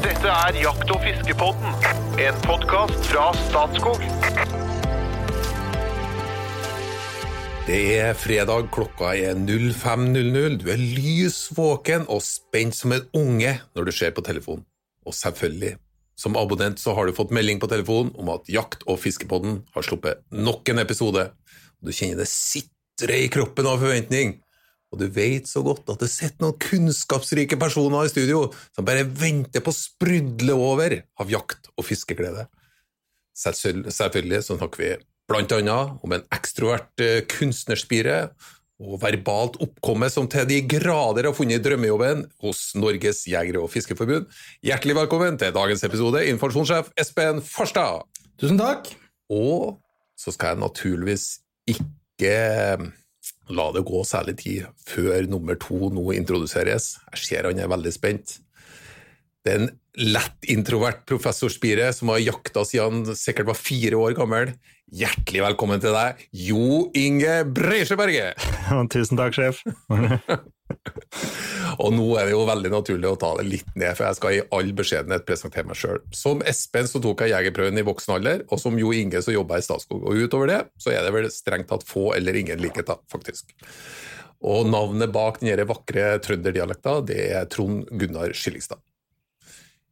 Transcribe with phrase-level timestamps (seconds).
[0.00, 1.74] Dette er Jakt- og fiskepodden,
[2.24, 4.00] en podkast fra Statskog.
[7.66, 10.56] Det er fredag, klokka er 05.00.
[10.62, 14.64] Du er lys våken og spent som en unge når du ser på telefonen.
[15.04, 15.74] Og selvfølgelig,
[16.16, 19.84] som abonnent så har du fått melding på telefonen om at Jakt- og fiskepodden har
[19.84, 21.28] sluppet nok en episode.
[21.84, 24.38] Du kjenner det sitrer i kroppen av forventning.
[24.90, 29.06] Og du vet så godt at det sitter noen kunnskapsrike personer i studio som bare
[29.06, 32.48] venter på å sprudle over av jakt- og fiskeglede.
[33.38, 34.90] Selvfølgelig så snakker vi
[35.30, 38.24] blant annet om en ekstrovert eh, kunstnerspire
[38.80, 44.26] og verbalt oppkomme som til de grader har funnet drømmejobben hos Norges jegere- og fiskeforbund.
[44.64, 48.08] Hjertelig velkommen til dagens episode, informasjonssjef Espen Farstad.
[48.40, 48.90] Tusen takk.
[49.30, 49.78] Og
[50.18, 51.26] så skal jeg naturligvis
[51.70, 52.34] ikke
[53.50, 56.94] la det gå særlig tid før nummer to nå introduseres.
[57.14, 58.38] Jeg ser han er veldig spent.
[59.44, 63.98] Det er en lett introvert professor Spire som har jakta siden han sikkert var fire
[63.98, 64.54] år gammel.
[64.90, 68.40] Hjertelig velkommen til deg, Jo Inge Breisjeberget!
[68.94, 69.62] Tusen takk, sjef.
[71.82, 74.36] Og nå er det jo veldig naturlig å ta det litt ned, for jeg skal
[74.36, 76.00] i all beskjedenhet presentere meg sjøl.
[76.16, 79.58] Som Espen så tok jeg jegerprøven i voksen alder, og som Jo Inge så jobba
[79.58, 80.04] jeg i Statskog.
[80.04, 83.54] Og utover det så er det vel strengt tatt få eller ingen likheter, faktisk.
[84.40, 88.80] Og navnet bak den vakre trønderdialekta, det er Trond Gunnar Skillingstad.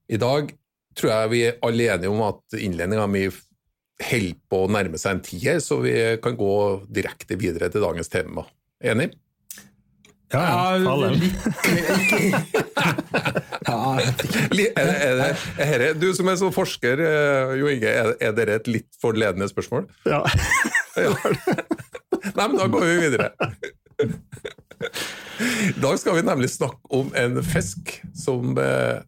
[0.09, 0.55] I dag
[0.97, 5.17] tror jeg vi er alle enige om at innledninga mi holder på å nærme seg
[5.17, 6.53] en tier, så vi kan gå
[6.87, 8.47] direkte videre til dagens tema.
[8.79, 9.11] Enig?
[10.33, 10.93] Ja, ja,
[14.77, 18.35] Er er det, er det, du som er så forsker, eh, Jo Inge, er, er
[18.37, 19.89] dere et litt for ledende spørsmål?
[20.09, 20.25] Ja.
[20.99, 21.13] Ja.
[22.35, 23.29] Nei, men da går vi videre.
[25.39, 28.99] I dag skal vi nemlig snakke om en fisk som eh,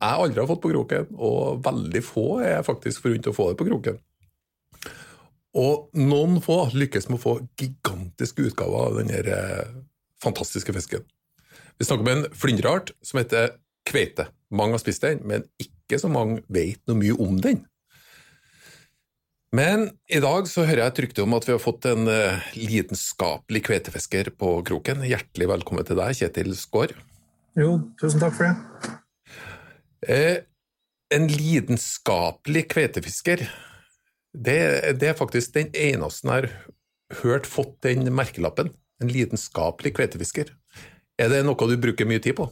[0.00, 3.58] jeg aldri har fått på kroken, og veldig få er faktisk forunt å få det
[3.58, 3.98] på kroken.
[5.58, 9.40] Og noen få lykkes med å få gigantiske utgaver av denne
[10.22, 11.06] fantastiske fisken.
[11.80, 13.54] Vi snakker om en flyndreart som heter
[13.88, 14.28] kveite.
[14.52, 17.62] Mange har spist den, men ikke så mange vet noe mye om den.
[19.56, 22.50] Men i dag så hører jeg et rykte om at vi har fått en uh,
[22.54, 25.02] lidenskapelig kveitefisker på kroken.
[25.02, 26.94] Hjertelig velkommen til deg, Kjetil Skaar.
[27.58, 28.92] Jo, tusen takk for det.
[30.06, 30.36] Eh,
[31.10, 33.42] en lidenskapelig kveitefisker,
[34.30, 34.60] det,
[35.02, 38.70] det er faktisk den eneste jeg har hørt fått den merkelappen.
[39.00, 40.52] En lidenskapelig kveitefisker.
[41.20, 42.48] Er det noe du bruker mye tid på?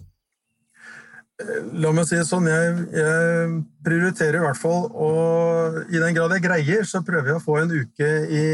[1.78, 6.32] La meg si det sånn, jeg, jeg prioriterer i hvert fall, og i den grad
[6.34, 8.46] jeg greier, så prøver jeg å få en uke i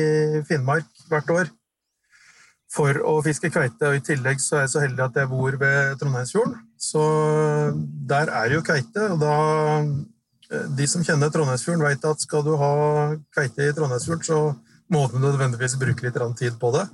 [0.44, 1.52] Finnmark hvert år
[2.74, 3.88] for å fiske kveite.
[3.88, 7.04] Og I tillegg så er jeg så heldig at jeg bor ved Trondheimsfjorden, så
[8.10, 9.08] der er jo kveite.
[9.14, 12.74] og da De som kjenner Trondheimsfjorden, vet at skal du ha
[13.32, 14.40] kveite i Trondheimsfjorden, så
[14.92, 16.84] må du nødvendigvis bruke litt tid på det.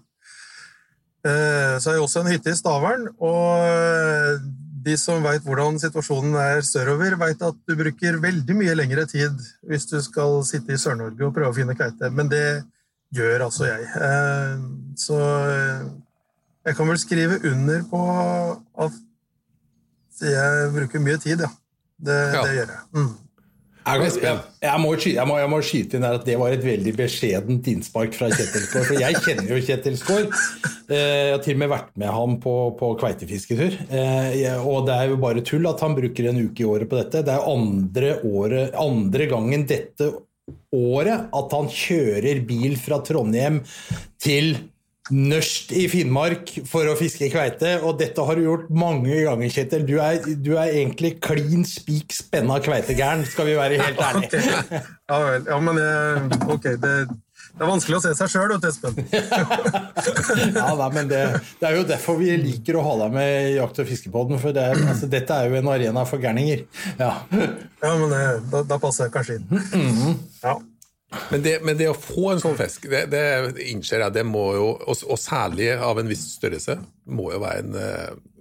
[1.25, 4.41] Eh, Så har jeg også en hytte i Stavern, og
[4.83, 9.37] de som vet hvordan situasjonen er sørover, vet at du bruker veldig mye lengre tid
[9.69, 12.63] hvis du skal sitte i Sør-Norge og prøve å finne kveite, men det
[13.13, 13.85] gjør altså jeg.
[14.01, 14.65] Eh,
[14.97, 15.85] Så eh,
[16.67, 18.01] jeg kan vel skrive under på
[18.87, 18.93] at
[20.21, 21.49] jeg bruker mye tid, ja.
[22.01, 22.43] Det, Ja.
[22.45, 22.81] det gjør jeg.
[22.97, 23.13] Mm.
[23.81, 26.63] Jeg, jeg, jeg, må, jeg, må, jeg må skyte inn her at det var et
[26.65, 28.85] veldig beskjedent innspark fra Kjetil Skår.
[28.91, 30.27] For jeg kjenner jo Kjetil Skår.
[30.91, 33.79] Eh, Jeg har til og med vært med ham på, på kveitefisketur.
[33.89, 37.01] Eh, Og det er jo bare tull at han bruker en uke i året på
[37.01, 37.25] dette.
[37.27, 40.11] Det er andre, året, andre gangen dette
[40.75, 43.63] året at han kjører bil fra Trondheim
[44.23, 44.53] til
[45.11, 49.83] Nørst i Finnmark for å fiske kveite, og dette har du gjort mange ganger, Kjetil.
[49.89, 54.45] Du er, du er egentlig klin spik spenna kveitegæren, skal vi være helt ærlige.
[55.11, 55.49] Ja vel.
[55.51, 55.81] Ja, men
[56.47, 59.01] ok, det, det er vanskelig å se seg sjøl, Espen.
[60.61, 61.25] Ja, nei, men det,
[61.59, 64.55] det er jo derfor vi liker å ha deg med i Jakt- og fiskepodden, for
[64.55, 66.63] det er, altså, dette er jo en arena for gærninger.
[67.01, 67.15] Ja.
[67.83, 68.15] Ja, men
[68.53, 70.21] da, da passer jeg kanskje inn.
[70.45, 70.61] Ja.
[71.11, 73.23] Men det, men det å få en sånn fisk, det, det
[73.67, 76.77] innser jeg, det må jo, og, og særlig av en viss størrelse,
[77.11, 77.79] må jo være en,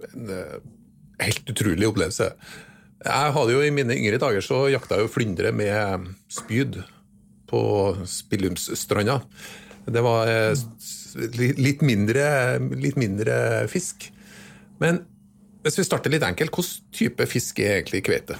[0.06, 0.58] en eh,
[1.24, 2.30] helt utrolig opplevelse.
[3.00, 6.78] Jeg hadde jo I mine yngre dager så jakta jeg jo flyndre med spyd
[7.50, 7.62] på
[8.06, 9.18] Spillumsstranda.
[9.90, 10.66] Det var eh,
[11.58, 12.26] litt mindre,
[12.78, 14.06] litt mindre fisk.
[14.82, 15.02] Men
[15.64, 18.38] hvis vi starter litt enkelt, hvilken type fisk er egentlig kveite?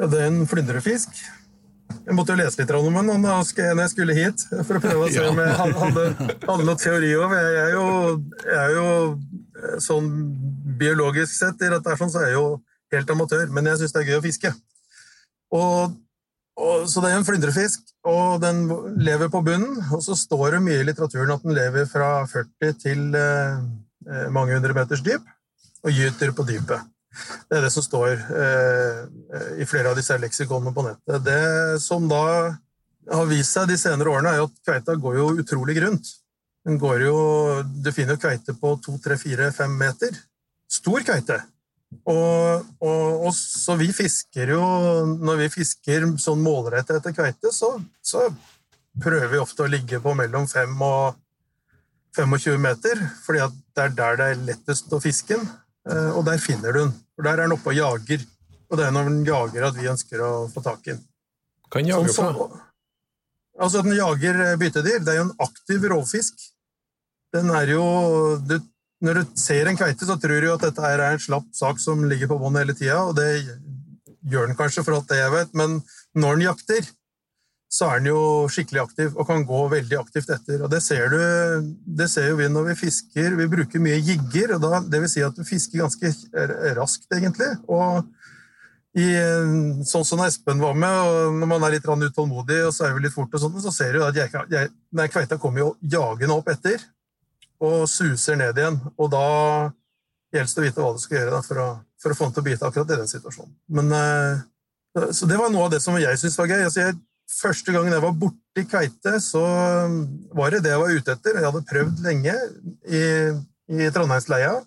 [0.00, 1.20] Ja, det er en flyndrefisk.
[1.90, 5.10] Jeg måtte jo lese litt om da når jeg skulle hit, for å prøve å
[5.12, 6.04] se om jeg hadde,
[6.46, 7.34] hadde, noe teori òg.
[7.36, 7.86] Jeg er jo,
[8.44, 8.86] jeg er jo
[9.60, 10.10] eh, sånn
[10.80, 12.46] biologisk sett i dette sånn, så er jeg jo
[12.94, 14.52] helt amatør, men jeg syns det er gøy å fiske.
[15.54, 15.96] Og,
[16.60, 18.64] og, så det er en flyndrefisk, og den
[19.02, 19.82] lever på bunnen.
[19.94, 23.60] Og så står det mye i litteraturen at den lever fra 40 til eh,
[24.32, 25.26] mange hundre meters dyp,
[25.84, 26.90] og gyter på dypet.
[27.50, 28.98] Det er det som står eh,
[29.62, 31.24] i flere av disse leksikonene på nettet.
[31.26, 32.24] Det som da
[33.10, 36.12] har vist seg de senere årene, er at kveita går jo utrolig grunt.
[36.66, 37.16] Den går jo,
[37.82, 40.14] Du finner jo kveite på to, tre, fire, fem meter.
[40.70, 41.40] Stor kveite.
[42.06, 44.60] Og, og, og, så vi fisker jo
[45.10, 48.28] Når vi fisker sånn målrettet etter kveite, så, så,
[49.02, 51.18] prøver vi ofte å ligge på mellom 5 og
[52.14, 53.44] 25 meter, fordi
[53.78, 55.46] det er der det er lettest å fiske den.
[55.88, 56.92] Eh, og der finner du den.
[57.16, 58.26] For Der er den oppe og jager.
[58.70, 61.04] Og det er når den jager at vi ønsker å få tak i den.
[61.70, 62.58] Hva den jager for?
[63.60, 65.00] Altså, den jager eh, byttedyr.
[65.04, 66.44] Det er jo en aktiv rovfisk.
[67.34, 67.84] Den er jo
[68.42, 68.58] du,
[69.00, 72.02] Når du ser en kveite, så tror du at dette er en slapp sak som
[72.04, 73.30] ligger på bånn hele tida, og det
[74.28, 75.78] gjør den kanskje, for alt det jeg vet, men
[76.12, 76.90] når den jakter,
[77.70, 80.64] så er den jo skikkelig aktiv og kan gå veldig aktivt etter.
[80.64, 83.36] Og Det ser, du, det ser jo vi når vi fisker.
[83.38, 86.10] Vi bruker mye jigger, og da, det vil si at du fisker ganske
[86.74, 87.52] raskt, egentlig.
[87.70, 88.02] Og
[88.98, 89.06] i,
[89.86, 93.04] sånn som Espen var med, og når man er litt utålmodig og så er vi
[93.04, 96.34] litt fort, og sånt, så ser du at jeg, jeg, nei, kveita kommer jo jagende
[96.34, 96.82] opp etter
[97.62, 98.80] og suser ned igjen.
[98.98, 99.26] Og da
[100.34, 101.68] gjelder det å vite hva du skal gjøre da, for, å,
[102.02, 103.54] for, å, få den til å bite akkurat i den situasjonen.
[103.78, 106.64] Men, eh, så det var noe av det som jeg syntes var gøy.
[106.66, 106.98] Altså, jeg,
[107.30, 109.44] Første gangen jeg var borti kveite, så
[110.36, 111.38] var det det jeg var ute etter.
[111.38, 112.34] Jeg hadde prøvd lenge
[112.90, 113.04] i,
[113.70, 114.58] i Trondheimsleia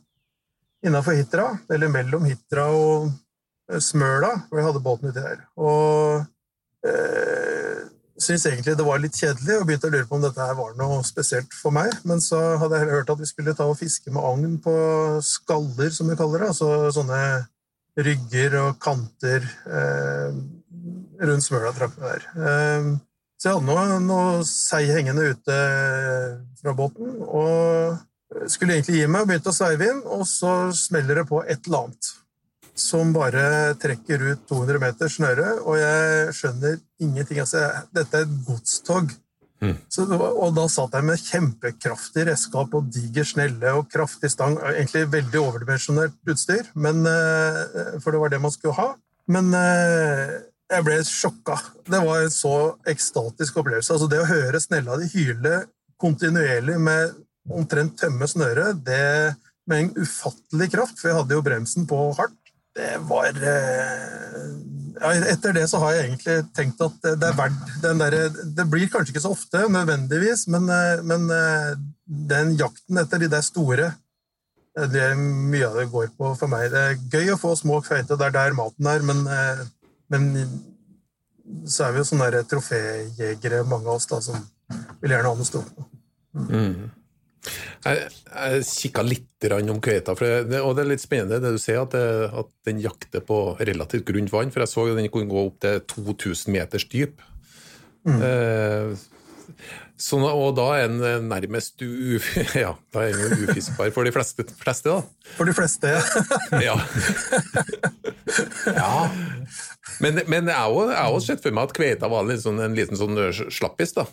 [0.83, 3.09] innafor Hitra, eller mellom Hitra og
[3.71, 5.43] eh, Smøla, hvor jeg hadde båten uti der.
[5.55, 6.23] Og
[6.87, 7.83] eh,
[8.19, 10.75] syntes egentlig det var litt kjedelig og begynte å lure på om dette her var
[10.79, 11.93] noe spesielt for meg.
[12.07, 14.75] Men så hadde jeg hørt at vi skulle ta og fiske med agn på
[15.25, 16.51] skaller, som vi kaller det.
[16.53, 17.23] Altså sånne
[18.03, 19.47] rygger og kanter.
[19.69, 20.43] Eh,
[21.23, 22.25] rundt Smøla-trappa der.
[22.37, 22.89] Ehm,
[23.39, 25.59] så jeg hadde noe, noe sei hengende ute
[26.61, 31.21] fra båten, og skulle egentlig gi meg og begynte å sveive inn, og så smeller
[31.21, 32.13] det på et eller annet
[32.73, 37.43] som bare trekker ut 200 meter snøre, og jeg skjønner ingenting.
[37.43, 39.13] Altså, dette er et godstog.
[39.63, 39.75] Mm.
[39.87, 44.57] Så, og da satt jeg med kjempekraftig redskap og diger snelle og kraftig stang.
[44.73, 48.89] Egentlig veldig overdimensjonert utstyr, men, eh, for det var det man skulle ha.
[49.31, 50.33] Men eh,
[50.71, 51.57] jeg ble sjokka.
[51.89, 52.55] Det var en så
[52.89, 53.93] ekstatisk opplevelse.
[53.95, 55.63] Altså Det å høre snella di hyle
[56.01, 57.17] kontinuerlig med
[57.51, 59.35] omtrent tømme snøret, det
[59.67, 62.39] med en ufattelig kraft, for jeg hadde jo bremsen på hardt,
[62.73, 64.45] det var eh,
[64.97, 68.65] ja, Etter det så har jeg egentlig tenkt at det er verdt den derre Det
[68.65, 71.75] blir kanskje ikke så ofte, nødvendigvis, men, eh, men eh,
[72.33, 73.91] den jakten etter de der store
[74.73, 76.71] det er mye av det går på for meg.
[76.73, 79.19] Det er gøy å få små kveite, det er der maten er, men
[80.13, 80.29] men
[81.67, 84.37] så er vi jo sånne troféjegere, mange av oss, da, som
[85.01, 85.87] vil gjerne ha noe stort.
[86.33, 86.91] Mm.
[87.83, 91.81] Jeg, jeg kikka litt om kveita, det, og det er litt spennende det du sier,
[91.83, 94.53] at, det, at den jakter på relativt grunt vann.
[94.53, 97.19] For jeg så at den kunne gå opp til 2000 meters dyp.
[98.07, 98.21] Mm.
[98.23, 99.03] Eh,
[100.03, 102.17] så, og da er den nærmest u,
[102.63, 105.29] ja, da er den ufiskbar for de fleste, fleste, da.
[105.37, 105.93] For de fleste,
[106.59, 106.75] ja.
[108.81, 108.91] ja.
[110.03, 112.99] Men, men jeg har også sett for meg at kveita var en, sånn, en liten
[112.99, 113.15] sånn
[113.47, 113.95] slappis.
[113.95, 114.07] da.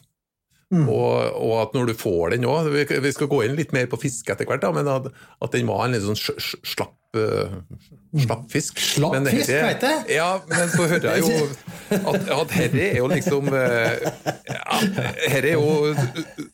[0.71, 0.87] Mm.
[0.87, 3.99] Og, og, at når du får den òg Vi skal gå inn litt mer på
[3.99, 5.09] fiske etter hvert, da, men at,
[5.43, 8.79] at den var en litt sånn slapp slapp fisk.
[8.79, 10.03] Slapp men fisk, veit jeg!
[10.15, 11.47] Ja, men så hører jeg jo
[11.91, 14.05] at, at herre er jo liksom uh,
[14.47, 14.77] ja,
[15.33, 15.95] Herre er jo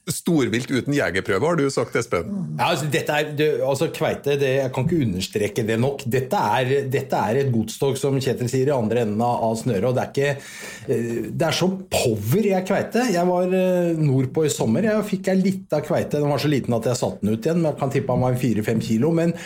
[0.08, 2.30] storvilt uten jegerprøve, har du sagt, Espen?
[2.56, 6.06] Ja, altså, dette er, det, altså Kveite, det, jeg kan ikke understreke det nok.
[6.08, 9.90] Dette er, dette er et godstog, som Kjetil sier, i andre enden av snøret.
[9.90, 10.48] og Det er ikke,
[10.88, 13.06] eh, det er så power i ei kveite.
[13.12, 13.52] Jeg var
[14.00, 14.88] nordpå i sommer.
[14.88, 16.16] Jeg fikk ei lita kveite.
[16.16, 17.60] Den var så liten at jeg satte den ut igjen.
[17.60, 19.12] men Jeg kan tippe han var fire-fem kilo.
[19.16, 19.36] Men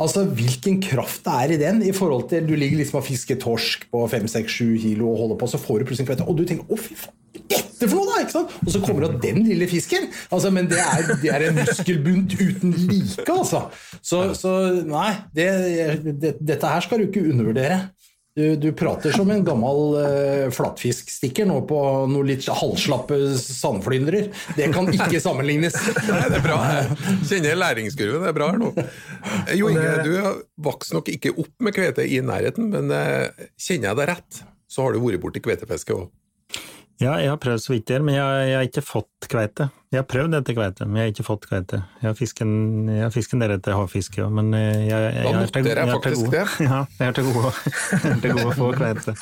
[0.00, 0.26] altså,
[0.60, 3.86] hvilken kraft det er i den i forhold til Du ligger liksom og fisker torsk
[3.92, 6.76] på 5-6-7 kilo og holder på, så får du plutselig kveite, og du tenker 'å,
[6.76, 7.16] fy faen'.
[7.50, 8.20] Dette for noe, da!
[8.20, 8.52] ikke sant?
[8.66, 10.08] Og så kommer det den lille fisken!
[10.30, 13.62] Altså, men det er, det er en muskelbunt uten like, altså.
[14.02, 14.52] Så, så
[14.84, 15.46] nei, det,
[16.20, 17.80] det, dette her skal du ikke undervurdere.
[18.40, 24.30] Du, du, prater som en gammel uh, flatfiskstikker nå på noe litt halvslappe sandflyndrer.
[24.56, 25.76] Det kan ikke sammenlignes.
[26.08, 26.60] Nei, det er bra.
[26.70, 28.24] Jeg kjenner læringskurven.
[28.24, 28.70] Det er bra her nå.
[28.78, 30.14] Eh, jo Inge, du
[30.64, 33.28] vokste nok ikke opp med kvete i nærheten, men uh,
[33.60, 36.08] kjenner jeg deg rett, så har du vært borti kvetefiske òg?
[37.00, 39.70] Ja, jeg har prøvd så vidt det, men jeg, jeg har ikke fått kveite.
[39.90, 41.78] Jeg har prøvd etter kveite, men jeg har ikke fått kveite.
[41.98, 42.50] Jeg har fisken,
[42.92, 45.94] jeg har fisken deretter havfiske, men jeg, jeg, jeg, Da jeg, har til- jeg jeg
[45.96, 46.44] faktisk det.
[46.68, 47.52] Ja, jeg har til gode,
[48.22, 49.14] til gode å få kveite.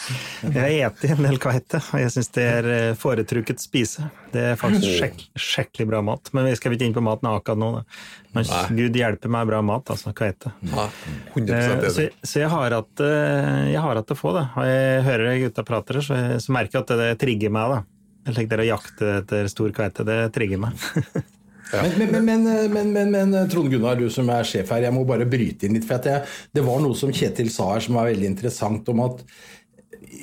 [0.58, 4.10] Jeg har spist en del kveite, og jeg syns det er eh, foretrukket spise.
[4.34, 6.28] Det er faktisk sjekk, skikkelig bra mat.
[6.36, 7.70] Men vi skal ikke inn på maten akkurat nå.
[7.78, 7.86] Da.
[8.36, 8.64] Men Nei.
[8.76, 10.12] Gud hjelpe meg bra mat, altså.
[10.16, 10.52] Kveite.
[10.68, 10.88] Ja,
[11.32, 11.86] 100 Eh.
[11.88, 14.44] Så, så jeg har hatt eh, jeg har hatt å få det.
[14.58, 17.72] Og jeg hører gutta prater, så, jeg, så merker jeg at det trigger meg.
[17.72, 17.80] da.
[18.28, 20.76] Jeg tenker Å jakte etter stor kveite, det trigger meg.
[21.68, 24.94] Men, men, men, men, men, men, men Trond Gunnar, du som er sjef her, jeg
[24.96, 25.84] må bare bryte inn litt.
[25.84, 26.22] for at jeg,
[26.56, 29.20] Det var noe som Kjetil sa her som var veldig interessant, om at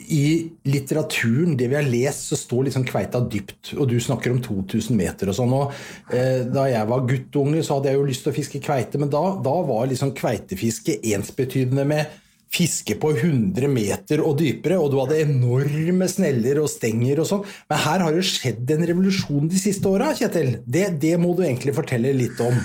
[0.07, 3.73] i litteraturen, det vi har lest, så står liksom kveita dypt.
[3.77, 5.55] Og du snakker om 2000 meter og sånn.
[5.55, 5.73] og
[6.13, 9.11] eh, Da jeg var guttunge, så hadde jeg jo lyst til å fiske kveite, men
[9.13, 12.21] da, da var liksom kveitefiske ensbetydende med
[12.55, 17.45] fiske på 100 meter og dypere, og du hadde enorme sneller og stenger og sånn.
[17.71, 20.59] Men her har det skjedd en revolusjon de siste åra, Kjetil.
[20.63, 22.55] Det, det må du egentlig fortelle litt om.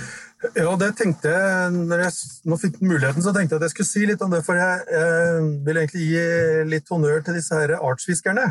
[0.41, 3.91] Ja, det tenkte jeg når jeg nå fikk muligheten, så tenkte jeg at jeg skulle
[3.91, 4.41] si litt om det.
[4.47, 6.23] For jeg, jeg vil egentlig gi
[6.71, 8.47] litt honnør til disse her artsfiskerne.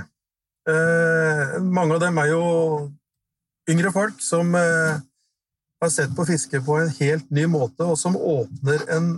[0.70, 2.44] Eh, mange av dem er jo
[3.70, 5.02] yngre folk som eh,
[5.82, 9.10] har sett på fiske på en helt ny måte, og som åpner en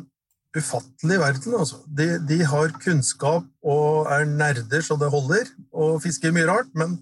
[0.56, 1.60] ufattelig verden.
[1.60, 1.82] Altså.
[1.88, 6.72] De, de har kunnskap og er nerder så det holder, og fisker mye rart.
[6.72, 7.02] Men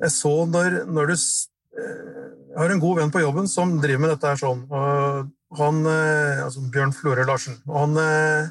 [0.00, 4.02] jeg så når, når du eh, Jeg har en god venn på jobben som driver
[4.02, 4.64] med dette her sånn.
[4.74, 7.60] Og han, eh, altså Bjørn Flore Larsen.
[7.70, 8.50] Og han eh,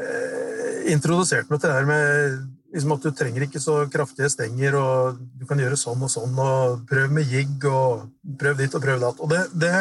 [0.00, 2.38] eh, introduserte meg til det her med
[2.72, 6.38] liksom at du trenger ikke så kraftige stenger, og du kan gjøre sånn og sånn,
[6.40, 8.06] og prøv med jigg, og
[8.40, 9.20] prøv ditt og prøv datt.
[9.20, 9.74] Og det, det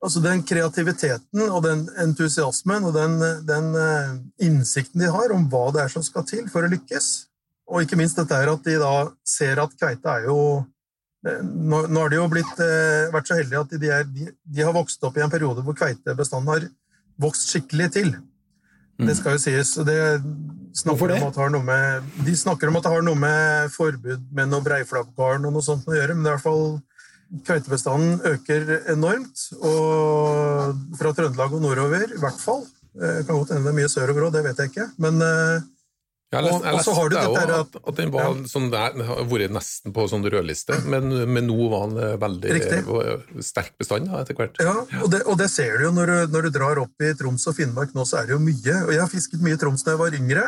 [0.00, 4.14] Altså den kreativiteten og den entusiasmen og den, den eh,
[4.46, 7.08] innsikten de har om hva det er som skal til for å lykkes.
[7.68, 8.94] Og ikke minst dette her at de da
[9.28, 10.38] ser at kveite er jo
[11.20, 14.64] Nå, nå har de jo blitt, eh, vært så heldige at de, er, de, de
[14.64, 16.68] har vokst opp i en periode hvor kveitebestanden har
[17.20, 18.14] vokst skikkelig til.
[19.00, 19.72] Det skal jo sies.
[19.80, 19.98] og det
[20.76, 21.18] snakker det?
[21.20, 24.52] om at har noe med, de snakker om at det har noe med forbud med
[24.52, 26.80] noe breiflabbgarn og noe sånt å gjøre, men det er i hvert fall
[27.46, 32.64] Kveitebestanden øker enormt, og fra Trøndelag og nordover i hvert fall.
[32.90, 34.86] Det Kan godt hende det er mye sørover òg, det vet jeg ikke.
[34.98, 35.68] Men eh,
[36.30, 38.34] Jeg og- jeg og så har du dette her at, at den var Ja.
[38.46, 42.52] sånn der, har vært nesten på sånn rødliste, men, men nå var den eh, veldig
[42.54, 42.80] Riktig.
[42.86, 44.54] eh, sterk bestand etter hvert.
[44.62, 47.12] ja, og det, og det ser du jo når du, når du drar opp i
[47.18, 48.76] Troms og Finnmark nå, så er det jo mye.
[48.86, 50.44] Og jeg har fisket mye i Troms da jeg var yngre.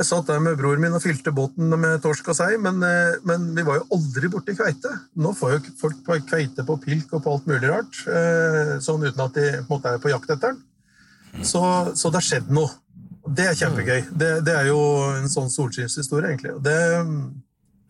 [0.00, 3.16] Jeg satt der med broren min og fylte båten med torsk og sei, men, eh,
[3.24, 4.92] men vi var jo aldri borti kveite.
[5.16, 9.00] Nå får jo folk på kveite på pilk og på alt mulig rart, eh, sånn
[9.08, 10.62] uten at de på en måte er på jakt etter den.
[11.44, 11.60] Så,
[11.96, 12.68] så det har skjedd noe.
[13.36, 14.00] Det er kjempegøy.
[14.10, 14.80] Det, det er jo
[15.14, 16.56] en sånn solskinnshistorie, egentlig.
[16.64, 16.76] Det,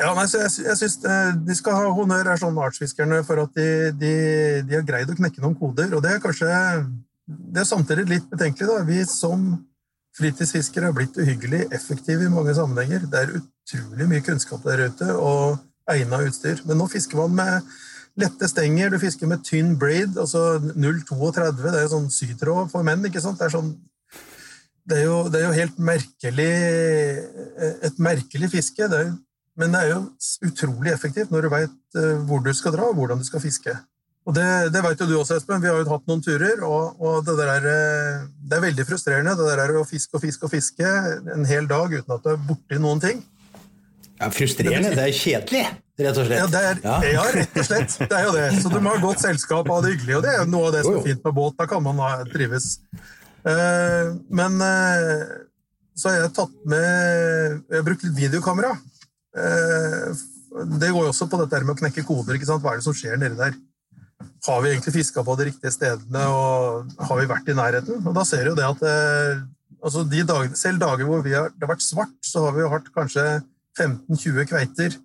[0.00, 3.42] ja, nei, så jeg, jeg synes eh, De skal ha honnør, er sånn artsfiskerne, for
[3.44, 3.68] at de,
[4.00, 4.12] de,
[4.68, 5.92] de har greid å knekke noen koder.
[5.97, 6.50] Og det er kanskje
[7.25, 8.68] Det er samtidig litt betenkelig.
[8.70, 8.87] da.
[8.88, 9.50] Vi som
[10.18, 13.06] fritidsfiskere har blitt uhyggelig effektive i mange sammenhenger.
[13.11, 16.64] Det er utrolig mye kunnskap der ute, og egna utstyr.
[16.66, 17.70] Men nå fisker man med
[18.20, 21.62] lette stenger, du fisker med tynn braid, altså 0,32.
[21.62, 23.38] Det er sånn sytråd for menn, ikke sant?
[23.40, 23.70] Det er sånn
[24.88, 26.50] det er, jo, det er jo helt merkelig
[27.90, 28.88] Et merkelig fiske.
[28.90, 29.18] Det jo-
[29.60, 30.00] men det er jo
[30.46, 33.75] utrolig effektivt når du veit hvor du skal dra og hvordan du skal fiske.
[34.28, 35.62] Og det, det vet jo du også, Espen.
[35.62, 38.87] Vi har jo hatt noen turer, og, og det der er eh, Det er veldig
[38.88, 40.90] frustrerende, det der er å fiske og fiske og fiske
[41.34, 43.22] en hel dag uten at du er borti noen ting.
[44.20, 44.92] Ja, frustrerende.
[44.92, 45.62] Det er kjedelig,
[46.04, 46.42] rett og slett.
[46.42, 46.82] Ja, det er,
[47.14, 47.22] ja.
[47.32, 47.96] rett og slett.
[48.04, 48.49] Det er jo det.
[48.60, 50.68] Så du må ha godt selskap og ha det hyggelig, og det er jo noe
[50.68, 51.56] av det som er fint med båt.
[51.56, 52.68] Da kan man ha, trives.
[53.47, 55.23] Eh, men eh,
[55.97, 56.85] så har jeg tatt med
[57.70, 58.75] Jeg har brukt litt videokamera.
[59.37, 60.11] Eh,
[60.80, 62.37] det går jo også på dette med å knekke koder.
[62.37, 62.64] ikke sant?
[62.64, 63.56] Hva er det som skjer nedi der?
[64.44, 68.02] Har vi egentlig fiska på de riktige stedene, og har vi vært i nærheten?
[68.09, 68.82] Og da ser du jo det at
[69.80, 72.70] altså de dagene, selv dager hvor har, det har vært svart, så har vi jo
[72.73, 73.25] hatt kanskje
[73.78, 74.97] 15-20 kveiter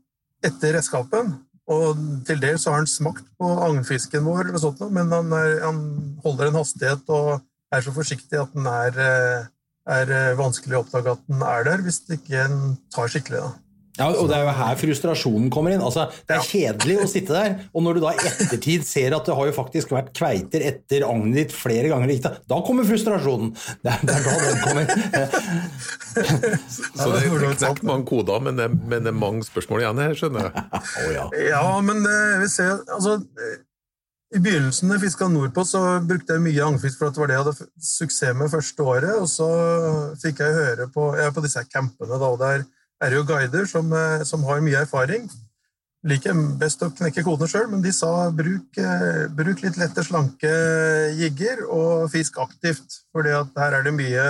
[0.46, 1.36] etter redskapen.
[1.72, 5.60] Og til dels så har han smakt på agnfisken vår, eller sånt, men han, er,
[5.64, 5.80] han
[6.26, 7.40] holder en hastighet og
[7.76, 9.52] er så forsiktig at den er, eh,
[10.00, 12.60] er eh, vanskelig å oppdage at den er der, hvis ikke en
[12.94, 13.44] tar skikkelig.
[13.46, 13.54] da.
[13.96, 15.84] Ja, og Det er jo her frustrasjonen kommer inn.
[15.84, 19.28] Altså, Det er kjedelig å sitte der, og når du da i ettertid ser at
[19.28, 23.54] det har jo faktisk vært kveiter etter agnet ditt flere ganger, da kommer frustrasjonen.
[23.86, 24.86] Det er, det er da den kommer.
[26.96, 30.18] Så det er knekt mange koder, men det, men det er mange spørsmål igjen her,
[30.20, 30.84] skjønner jeg.
[31.16, 31.30] Ja.
[31.56, 33.22] Ja, men eh, vi ser altså,
[34.36, 37.30] I begynnelsen da jeg fiska nordpå, så brukte jeg mye agnfisk for at det var
[37.30, 39.12] det jeg hadde suksess med første året.
[39.22, 39.48] Og så
[40.20, 42.66] fikk jeg høre på, jeg er på disse campene, da, og der
[43.04, 45.30] er det jo guider som, eh, som har mye erfaring.
[46.06, 50.52] Liker best å knekke kodene sjøl, men de sa bruk, eh, bruk litt lette, slanke
[51.16, 53.00] jigger og fisk aktivt.
[53.16, 54.26] For her er det mye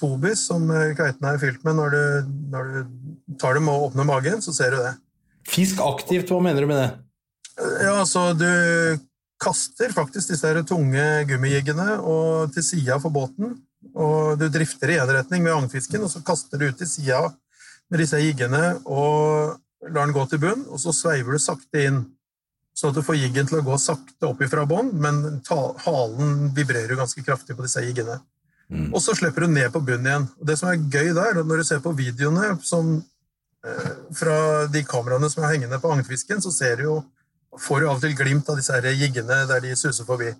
[0.00, 1.78] tobis som eh, kveitene er fylt med.
[1.80, 2.04] Når du,
[2.52, 4.92] når du tar dem og åpner magen, så ser du det.
[5.48, 6.90] Fisk aktivt, hva mener du med det?
[7.82, 8.48] Ja, altså du
[9.42, 11.98] kaster faktisk disse her tunge gummijiggene
[12.54, 13.56] til sida for båten.
[13.92, 17.22] Og du drifter i én retning med agnfisken, og så kaster du ut til sida
[17.90, 19.58] med disse jiggene og
[19.90, 22.02] lar den gå til bunn, og så sveiver du sakte inn.
[22.72, 25.42] Sånn at du får jiggen til å gå sakte opp ifra bånn, men
[25.84, 28.20] halen vibrerer jo ganske kraftig på disse jiggene.
[28.72, 28.88] Mm.
[28.94, 30.28] Og så slipper du ned på bunn igjen.
[30.40, 32.94] Og det som er gøy der, når du ser på videoene som,
[33.66, 36.96] eh, fra de kameraene som er hengende på agnfisken, så ser du jo,
[37.60, 40.32] får du av og til glimt av disse her jiggene der de suser forbi.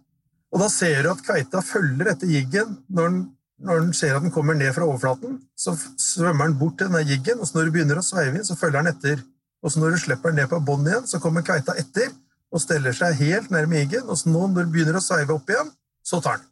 [0.53, 3.23] Og da ser du at kveita følger etter jiggen når den
[3.63, 7.05] når den ser at den kommer ned fra overflaten, så svømmer den bort til denne
[7.07, 9.23] jiggen, og så når du begynner å sveive inn, så følger den etter.
[9.63, 12.11] Og så når du slipper den ned på bånn igjen, så kommer kveita etter
[12.53, 15.49] og steller seg helt nærme jiggen, og så nå når du begynner å sveive opp
[15.53, 15.71] igjen,
[16.05, 16.49] så tar den.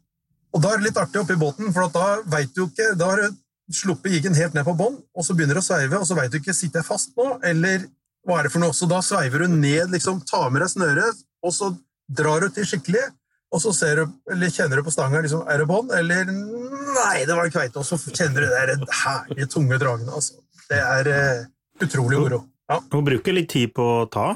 [0.55, 3.21] Og da er det litt artig oppi båten, for da veit du ikke Da har
[3.21, 6.17] du sluppet jiggen helt ned på bånn, og så begynner du å sveive, og så
[6.17, 7.85] veit du ikke sitter jeg fast nå, eller
[8.27, 8.75] hva er det for noe?
[8.75, 11.71] Så da sveiver du ned, liksom, tar med deg snøret, og så
[12.11, 13.07] drar du til skikkelig,
[13.51, 14.05] og så du,
[14.47, 17.87] kjenner du på stanga liksom, er det bånd, eller nei, det var en kveite, og
[17.87, 20.13] så kjenner du de herlige, tunge dragene.
[20.15, 20.39] Altså.
[20.69, 21.49] Det er uh,
[21.83, 22.45] utrolig moro.
[22.71, 22.77] Ja.
[22.93, 24.29] Hun bruker litt tid på å ta.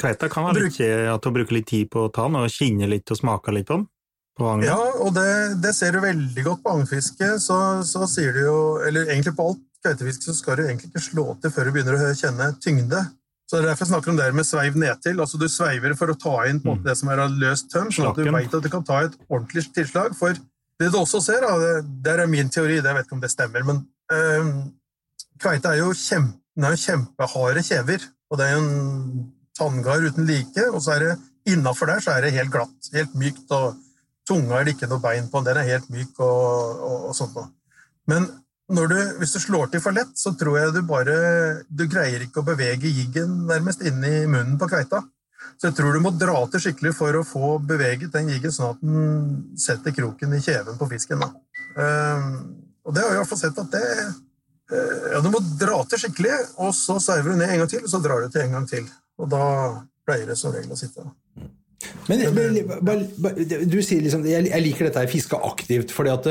[0.00, 2.88] Kveita kan være litt, at hun bruker litt tid på å ta den, og kinne
[2.88, 4.64] litt og smake litt på den.
[4.64, 7.34] Ja, og det, det, ser du veldig godt på agnfiske.
[7.42, 11.04] Så, så sier du jo Eller egentlig på alt kveitefiske så skal du egentlig ikke
[11.04, 13.04] slå til før du begynner å kjenne tyngde.
[13.54, 15.20] Så det er derfor jeg snakker om det med sveiv nedtil.
[15.22, 16.80] Altså Du sveiver for å ta inn på mm.
[16.82, 19.14] det som er av løst tøm, sånn at du vet at du kan ta et
[19.28, 20.16] ordentlig tilslag.
[20.18, 20.34] For
[20.82, 23.30] det du også ser, da, det er min teori, det jeg vet ikke om det
[23.30, 23.78] stemmer, men
[24.10, 24.50] øh,
[25.38, 28.08] kveite er jo kjempe, er kjempeharde kjever.
[28.32, 29.22] Og det er jo en
[29.54, 31.14] tanngard uten like, og så er det
[31.54, 33.46] innafor der så er det helt glatt, helt mykt.
[33.54, 33.78] og
[34.26, 37.38] Tunga er det ikke noe bein på, den er helt myk og, og, og sånt
[37.38, 37.52] noe.
[38.10, 38.26] Men
[38.68, 41.16] du, hvis du slår til for lett, så tror jeg du bare
[41.68, 45.02] Du greier ikke å bevege jiggen nærmest inni munnen på kveita.
[45.60, 48.74] Så jeg tror du må dra til skikkelig for å få beveget den jiggen sånn
[48.74, 51.20] at den setter kroken i kjeven på fisken.
[51.20, 51.30] Da.
[51.76, 52.30] Um,
[52.84, 55.82] og det har jeg i hvert fall sett at det uh, Ja, du må dra
[55.90, 58.46] til skikkelig, og så server du ned en gang til, og så drar du til
[58.46, 58.88] en gang til.
[59.20, 59.44] Og da
[60.08, 61.04] pleier det som regel å sitte.
[62.08, 63.02] Men, men
[63.68, 66.28] du sier liksom Jeg liker dette her fiske aktivt, fordi at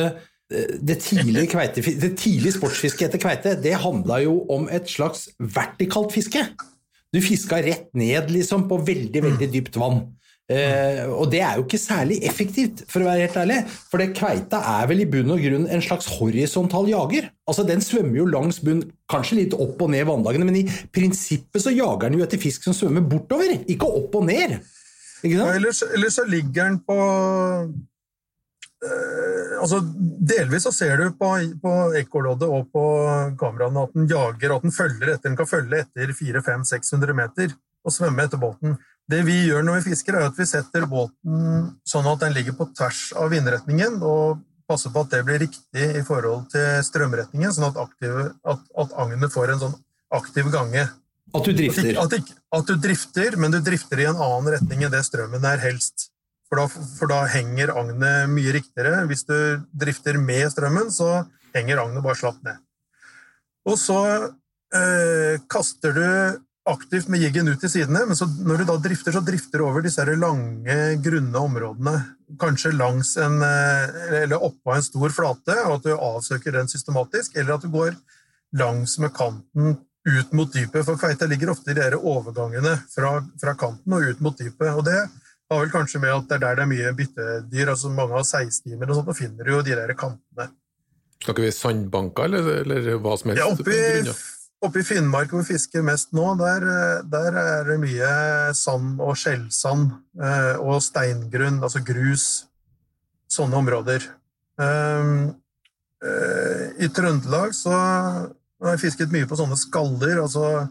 [0.79, 6.13] det, tidlige, kveite, det tidlige sportsfisket etter kveite det handla jo om et slags vertikalt
[6.15, 6.45] fiske.
[7.13, 10.05] Du fiska rett ned liksom, på veldig veldig dypt vann.
[10.51, 13.59] Eh, og det er jo ikke særlig effektivt, for å være helt ærlig.
[13.91, 17.29] For det kveita er vel i bunn og grunn en slags horisontal jager.
[17.47, 21.63] Altså Den svømmer jo langs bunn, kanskje litt opp og ned vannlagene, men i prinsippet
[21.63, 24.57] så jager den jo etter fisk som svømmer bortover, ikke opp og ned.
[25.23, 26.97] Ja, ellers, ellers så ligger den på
[29.61, 29.79] altså,
[30.33, 31.29] delvis så ser du på,
[31.63, 32.85] på ekkoloddet og på
[33.39, 35.27] kameraene at den jager, at den følger etter.
[35.29, 38.77] Den kan følge etter 400-500-600 meter og svømme etter båten.
[39.09, 42.55] Det vi gjør når vi fisker, er at vi setter båten sånn at den ligger
[42.55, 47.51] på tvers av vindretningen, og passer på at det blir riktig i forhold til strømretningen,
[47.51, 49.75] sånn at, aktive, at, at agnet får en sånn
[50.15, 50.85] aktiv gange.
[51.33, 51.91] At du drifter?
[51.99, 55.45] At, at, at, du drifter, men du drifter i en annen retning enn det strømmen
[55.49, 56.12] er, helst.
[56.53, 59.07] For da, for da henger agnet mye riktigere.
[59.09, 59.37] Hvis du
[59.73, 61.23] drifter med strømmen, så
[61.55, 62.59] henger agnet bare slapt ned.
[63.65, 63.97] Og så
[64.77, 66.03] eh, kaster du
[66.69, 69.65] aktivt med jiggen ut til sidene, men så, når du da drifter, så drifter du
[69.65, 71.95] over disse lange, grunne områdene.
[72.39, 77.33] Kanskje langs en, eh, eller oppå en stor flate, og at du avsøker den systematisk,
[77.33, 77.97] eller at du går
[78.61, 79.73] langs med kanten
[80.05, 84.21] ut mot dypet, for kveita ligger ofte i de overgangene fra, fra kanten og ut
[84.21, 84.69] mot dypet.
[84.69, 85.01] og det
[85.53, 87.71] har vel kanskje med at det er der det er mye byttedyr.
[87.73, 90.49] altså Mange har seistimer og sånt, og finner jo de der kantene.
[91.23, 93.39] Snakker vi sandbanker, eller, eller hva som helst?
[93.39, 94.15] Ja, oppi,
[94.63, 96.65] oppe i Finnmark, hvor vi fisker mest nå, der,
[97.11, 98.09] der er det mye
[98.57, 102.27] sand og skjellsand eh, og steingrunn, altså grus.
[103.31, 104.03] Sånne områder.
[104.61, 105.31] Um,
[106.05, 110.67] uh, I Trøndelag så har jeg fisket mye på sånne skaller, altså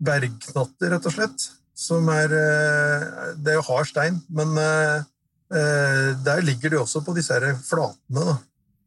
[0.00, 5.04] bergknatter, rett og slett som er eh, Det er jo hard stein, men eh,
[5.52, 8.36] eh, der ligger de også på disse her flatene, da.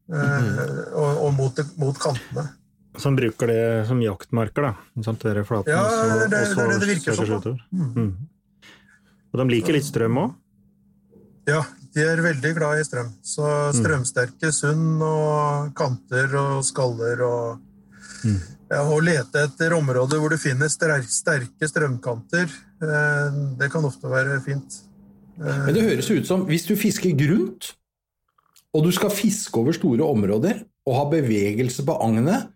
[0.09, 0.55] Mm.
[0.97, 2.47] Og, og mot, mot, kantene.
[2.97, 5.03] Som bruker det som jaktmarker, da?
[5.05, 7.59] Sant, dere flatene, ja, det, det, det, det virker sånn.
[7.69, 7.91] Mm.
[7.93, 8.71] Mm.
[9.29, 10.33] Og de liker litt strøm òg?
[11.49, 11.61] Ja,
[11.93, 13.13] de er veldig glad i strøm.
[13.21, 13.77] Så mm.
[13.77, 18.25] strømsterke sund og kanter og skaller og
[18.69, 22.51] Ja, Å lete etter områder hvor du finner sterke strømkanter,
[22.83, 24.83] eh, det kan ofte være fint.
[25.39, 27.71] Men det høres ut som hvis du fisker grunt,
[28.75, 32.49] og du skal fiske over store områder og ha bevegelse på agnet,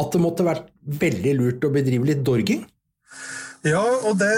[0.00, 2.64] at det måtte vært veldig lurt å bedrive litt dorging?
[3.66, 4.32] Ja, og det,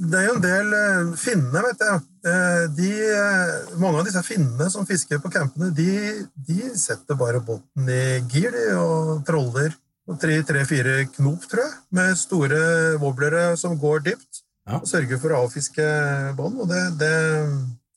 [0.00, 1.98] det er jo en del eh, finnene, vet jeg.
[2.24, 7.42] Eh, De, eh, mange av disse finnene som fisker på campene, de, de setter bare
[7.44, 9.76] båten i gir og troller.
[10.18, 12.60] Tre-fire knop, tror jeg, med store
[12.98, 14.40] wobblere som går dypt.
[14.66, 14.80] Ja.
[14.80, 15.84] Og sørger for å avfiske
[16.38, 17.12] bånd, og det, det,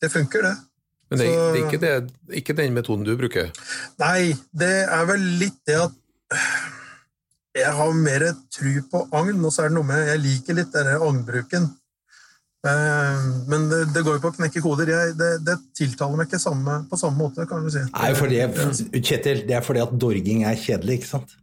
[0.02, 0.54] det funker, det.
[1.12, 3.52] Men det, Så- det er ikke, det, ikke den metoden du bruker.
[4.02, 5.93] Nei, det er vel litt det at
[7.54, 10.71] jeg har mer tru på agn, og så er det noe med Jeg liker litt
[10.73, 11.67] denne agnbruken.
[12.65, 14.89] Eh, Men det, det går jo på å knekke koder.
[14.89, 17.84] Jeg, det, det tiltaler meg ikke samme, på samme måte, kan du si.
[17.93, 18.47] Nei, for det,
[19.04, 21.36] Kjetil, det er fordi at dorging er kjedelig, ikke sant?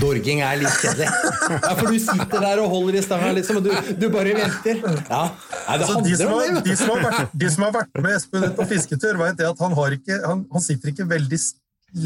[0.00, 1.06] Dorging er litt kjedelig.
[1.54, 4.80] Ja, for du sitter der og holder i stanga, liksom, og du, du bare venter.
[4.82, 6.62] Ja, Nei, det Altså, de, som har, det.
[6.66, 9.74] de, som vært, de som har vært med Espen på fisketur, vet det at han,
[9.78, 11.38] har ikke, han, han sitter ikke veldig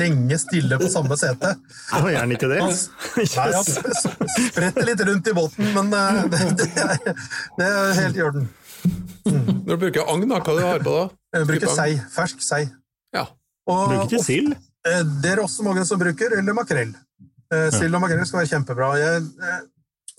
[0.00, 1.55] lenge stille på samme sete.
[1.92, 2.61] Jeg gjør gjerne ikke det.
[2.64, 2.77] Han,
[3.20, 7.24] nei, han sp- sp- spretter litt rundt i båten, men eh, det, det, er,
[7.59, 8.46] det er helt i orden.
[9.24, 11.05] Når du bruker agn, da, hva du har på da?
[11.38, 11.90] Jeg bruker sei.
[12.12, 12.62] Fersk sei.
[13.16, 13.27] Ja.
[13.68, 14.53] Og, Bruker ikke sild.
[14.85, 16.92] Eh, Det er også mange som bruker, eller makrell.
[17.54, 18.90] Eh, Sild og makrell skal være kjempebra.
[19.00, 19.62] Jeg, eh,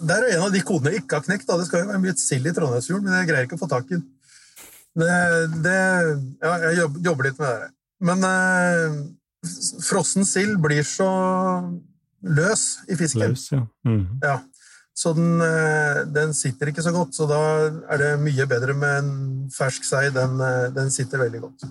[0.06, 1.48] det er jo en av de kodene jeg ikke har knekt.
[1.50, 1.60] Da.
[1.60, 3.92] Det skal jo være mye sild i Trondheimsfjorden, men jeg greier ikke å få tak
[3.92, 4.08] i den.
[4.96, 7.70] Ja, jeg jobber litt med det.
[8.06, 8.98] Men eh,
[9.86, 11.10] frossen sild blir så
[12.26, 13.36] løs i fisken.
[13.36, 13.64] Løs, ja.
[13.88, 14.04] Mm.
[14.24, 14.40] Ja.
[14.96, 17.42] Så den, eh, den sitter ikke så godt, så da
[17.92, 19.12] er det mye bedre med en
[19.52, 20.08] fersk sei.
[20.16, 20.40] Den,
[20.76, 21.68] den sitter veldig godt.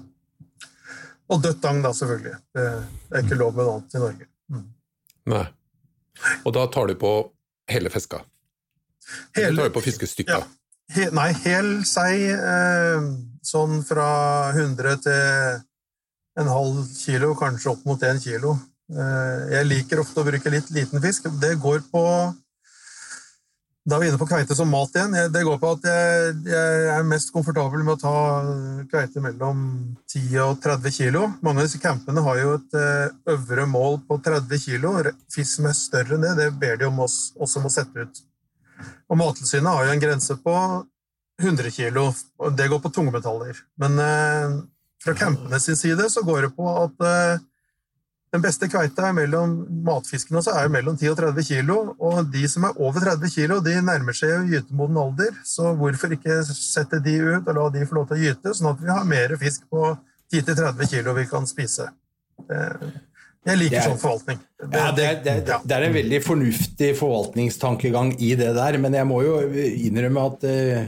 [1.33, 2.37] Og dødt agn, da, selvfølgelig.
[2.53, 4.29] Det er ikke lov med noe annet i Norge.
[5.31, 5.47] Nei.
[6.45, 7.15] Og da tar du på
[7.71, 8.23] hele fiska.
[9.37, 10.43] Eller tar du på fiskestykka?
[10.43, 10.45] Ja.
[10.95, 13.07] He, nei, hel sei, eh,
[13.45, 14.09] sånn fra
[14.53, 15.63] 100 til
[16.41, 18.59] en halv kilo, kanskje opp mot en kilo.
[18.93, 21.31] Eh, jeg liker ofte å bruke litt liten fisk.
[21.41, 22.05] Det går på
[23.85, 25.12] Da er vi inne på kveite som mat igjen.
[25.29, 26.37] Det går på at jeg,
[26.88, 28.14] er mest komfortabel med å ta
[28.88, 29.59] kveite mellom
[30.09, 31.27] 10 og 30 kilo.
[31.44, 34.94] Mange av disse campene har jo et eh, øvre mål på 30 kilo.
[35.29, 38.07] Fisk som er større enn det, det ber de om oss også om å sette
[38.07, 38.23] ut.
[39.12, 40.57] Og Mattilsynet har jo en grense på
[41.42, 42.07] 100 kilo,
[42.57, 43.61] det går på tungmetaller.
[43.85, 44.59] Men eh,
[45.05, 47.44] fra campene sin side så går det på at eh,
[48.35, 49.53] den beste kveita er mellom
[49.87, 53.61] matfiskene også er mellom 10 og 30 kilo, og de som er over 30 kilo,
[53.62, 57.87] de nærmer seg jo gytemoden alder, så hvorfor ikke sette de ut og la de
[57.87, 59.92] få lov til å gyte, sånn at vi har mer fisk på
[60.35, 61.87] 10-30 kilo vi kan spise.
[63.44, 64.38] Jeg liker er- sånn forvaltning.
[64.73, 65.59] Ja, det, er, det, er, Ja.
[65.64, 70.44] det er en veldig fornuftig forvaltningstankegang i det der, men jeg må jo innrømme at
[70.49, 70.87] eh,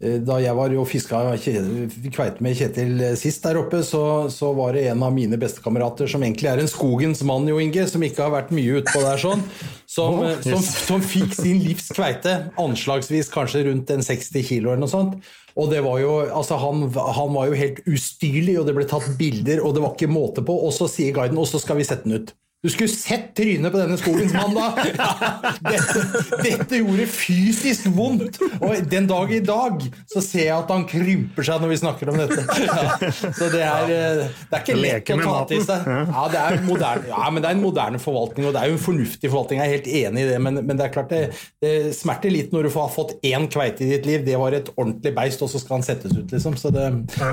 [0.00, 4.86] da jeg var og fiska kveite med Kjetil sist der oppe, så, så var det
[4.88, 8.32] en av mine bestekamerater, som egentlig er en skogens mann, Jo Inge, som ikke har
[8.32, 9.44] vært mye utpå der sånn,
[9.84, 14.86] som, Å, som, som fikk sin livs kveite, anslagsvis kanskje rundt en 60 kilo eller
[14.86, 15.20] noe sånt.
[15.60, 19.08] Og det var jo, altså han, han var jo helt ustyrlig, og det ble tatt
[19.18, 20.54] bilder, og det var ikke måte på.
[20.54, 22.32] Og så sier guiden, og så skal vi sette den ut.
[22.60, 24.66] Du skulle sett trynet på denne skogens mann da!
[25.72, 26.00] Dette,
[26.44, 28.36] dette gjorde fysisk vondt!
[28.58, 32.10] Og den dag i dag så ser jeg at han krymper seg når vi snakker
[32.12, 32.44] om dette.
[32.60, 32.98] Ja,
[33.32, 34.20] så det er, eh,
[34.50, 35.88] det er ikke lett å ta til seg.
[35.88, 38.76] Ja, det er moderne, ja, men det er en moderne forvaltning, og det er jo
[38.76, 39.62] en fornuftig forvaltning.
[39.62, 41.24] Jeg er helt enig i det, men, men det er klart det,
[41.64, 44.28] det smerter litt når du har fått én kveite i ditt liv.
[44.28, 46.60] Det var et ordentlig beist, og så skal han settes ut, liksom.
[46.60, 46.90] Så det,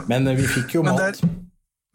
[0.08, 1.20] men vi fikk jo mat.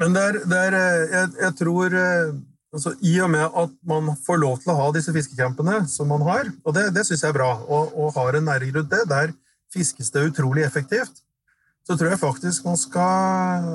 [0.05, 2.41] men det er, det er eh, jeg, jeg tror eh,
[2.73, 6.25] altså, I og med at man får lov til å ha disse fiskecampene som man
[6.27, 9.05] har, og det, det syns jeg er bra, og, og har en næring rundt det,
[9.11, 9.35] der
[9.73, 11.23] fiskes det utrolig effektivt,
[11.87, 13.71] så tror jeg faktisk man skal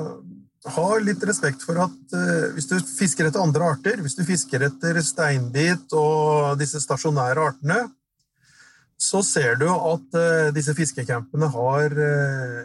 [0.68, 4.64] ha litt respekt for at uh, hvis du fisker etter andre arter, hvis du fisker
[4.66, 7.80] etter steinbit og disse stasjonære artene,
[8.98, 12.62] så ser du at uh, disse fiskecampene har uh,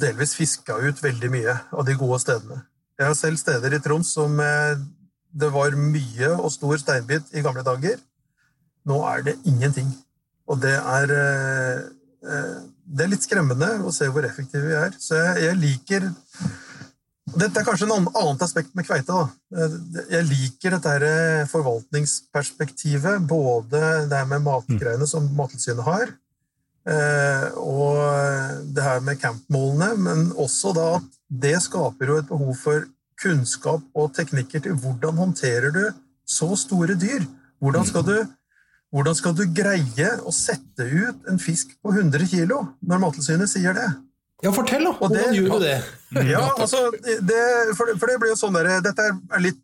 [0.00, 2.64] delvis fiska ut veldig mye av de gode stedene.
[2.94, 4.76] Jeg har selv steder i Troms som eh,
[5.34, 7.98] det var mye og stor steinbit i gamle dager.
[8.86, 9.88] Nå er det ingenting.
[10.46, 11.80] Og det er eh,
[12.28, 14.94] eh, Det er litt skremmende å se hvor effektive vi er.
[15.00, 16.08] Så jeg, jeg liker
[17.34, 19.10] Dette er kanskje en annet aspekt med kveite.
[19.10, 19.68] Da.
[20.12, 23.24] Jeg liker dette her forvaltningsperspektivet.
[23.26, 23.80] Både
[24.10, 26.12] det med matgreiene som Mattilsynet har,
[27.56, 31.06] og det her med campmålene, men også da at
[31.44, 32.84] det skaper jo et behov for
[33.22, 35.84] kunnskap og teknikker til hvordan håndterer du
[36.26, 37.24] Så store dyr.
[37.60, 38.14] Hvordan skal du,
[38.92, 43.76] hvordan skal du greie å sette ut en fisk på 100 kg når Mattilsynet sier
[43.76, 43.90] det?
[44.44, 44.92] Ja, fortell, da!
[44.92, 45.76] Det- Hvordan gjør du det?
[46.30, 47.42] Ja, altså, det,
[47.76, 49.60] for, det, for det blir jo sånn der, Dette er litt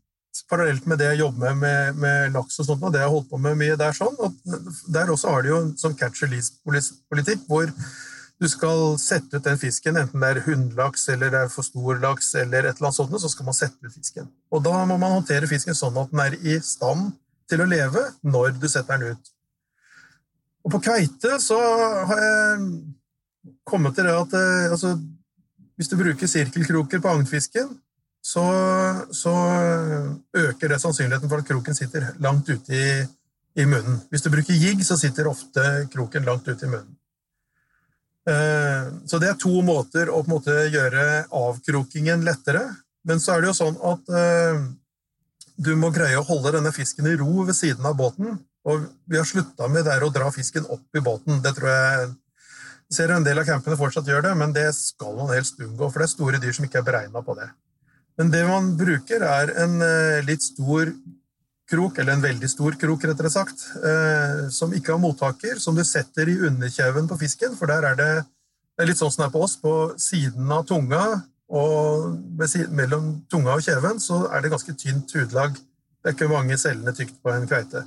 [0.51, 3.15] parallelt med det jeg jobber med med, med laks og sånt, og det jeg har
[3.15, 4.17] holdt på med mye der sånn.
[4.19, 4.37] Og
[4.95, 7.73] der også har de jo en sånn catch release-politikk hvor
[8.41, 11.99] du skal sette ut den fisken, enten det er hundlaks eller det er for stor
[12.01, 14.31] laks, eller et eller annet sånt, så skal man sette ut fisken.
[14.49, 17.11] Og da må man håndtere fisken sånn at den er i stand
[17.51, 19.35] til å leve når du setter den ut.
[20.65, 21.59] Og på kveite så
[22.09, 22.65] har jeg
[23.69, 24.95] kommet til det at eh, altså,
[25.77, 27.71] hvis du bruker sirkelkroker på agnfisken,
[28.21, 28.45] så,
[29.17, 29.33] så
[30.37, 32.89] øker det sannsynligheten for at kroken sitter langt ute i,
[33.57, 34.01] i munnen.
[34.11, 36.97] Hvis du bruker jigg, så sitter ofte kroken langt ute i munnen.
[38.29, 42.67] Eh, Så det er to måter å måte gjøre avkrokingen lettere.
[43.09, 44.61] Men så er det jo sånn at eh,
[45.57, 48.37] du må greie å holde denne fisken i ro ved siden av båten.
[48.69, 51.41] Og vi har slutta med det å dra fisken opp i båten.
[51.41, 52.11] Det tror jeg
[52.93, 56.03] ser en del av campene fortsatt gjør det, men det skal man helst unngå, for
[56.03, 57.49] det er store dyr som ikke er beregna på det.
[58.21, 60.91] Men det man bruker, er en eh, litt stor
[61.71, 65.81] krok, eller en veldig stor krok, rettere sagt, eh, som ikke har mottaker, som du
[65.89, 68.11] setter i underkjeven på fisken, for der er det,
[68.77, 71.01] det er litt sånn som det er på oss, på siden av tunga,
[71.49, 72.19] og
[72.77, 75.57] mellom tunga og kjeven, så er det ganske tynt hudlag.
[75.57, 77.87] Det er ikke mange cellene tykt på en kveite.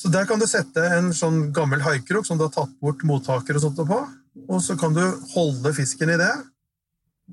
[0.00, 3.60] Så der kan du sette en sånn gammel haikrok som du har tatt bort mottaker
[3.60, 4.00] og sånt på,
[4.48, 6.32] og så kan du holde fisken i det,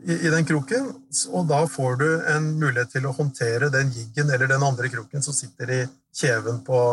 [0.06, 0.92] i, i den kroken,
[1.34, 5.24] og da får du en mulighet til å håndtere den jiggen eller den andre kroken
[5.26, 5.80] som sitter i
[6.16, 6.84] kjeven på,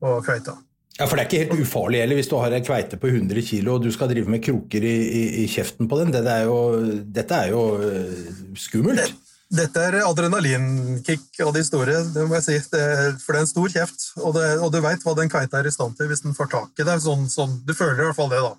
[0.00, 0.56] på kveita.
[0.98, 3.40] Ja, For det er ikke helt ufarlig heller hvis du har en kveite på 100
[3.46, 6.12] kg og du skal drive med kroker i, i, i kjeften på den.
[6.12, 6.60] Dette er jo,
[7.00, 9.14] dette er jo øh, skummelt.
[9.50, 12.58] Dette er adrenalinkick av de store, det må jeg si.
[12.70, 12.82] Det,
[13.18, 15.66] for det er en stor kjeft, og, det, og du veit hva den kveita er
[15.66, 17.00] i stand til hvis den får tak i deg.
[17.02, 18.52] Sånn, sånn, du føler i hvert fall det, da.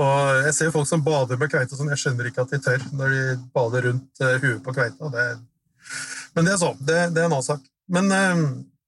[0.00, 2.84] Og jeg ser folk som bader med kveite sånn, jeg skjønner ikke at de tør
[2.96, 3.22] når de
[3.54, 5.10] bader rundt uh, huet på kveita.
[5.12, 5.26] Det,
[6.36, 7.64] men det er sånn, det, det er en annen sak.
[7.90, 8.42] Men eh,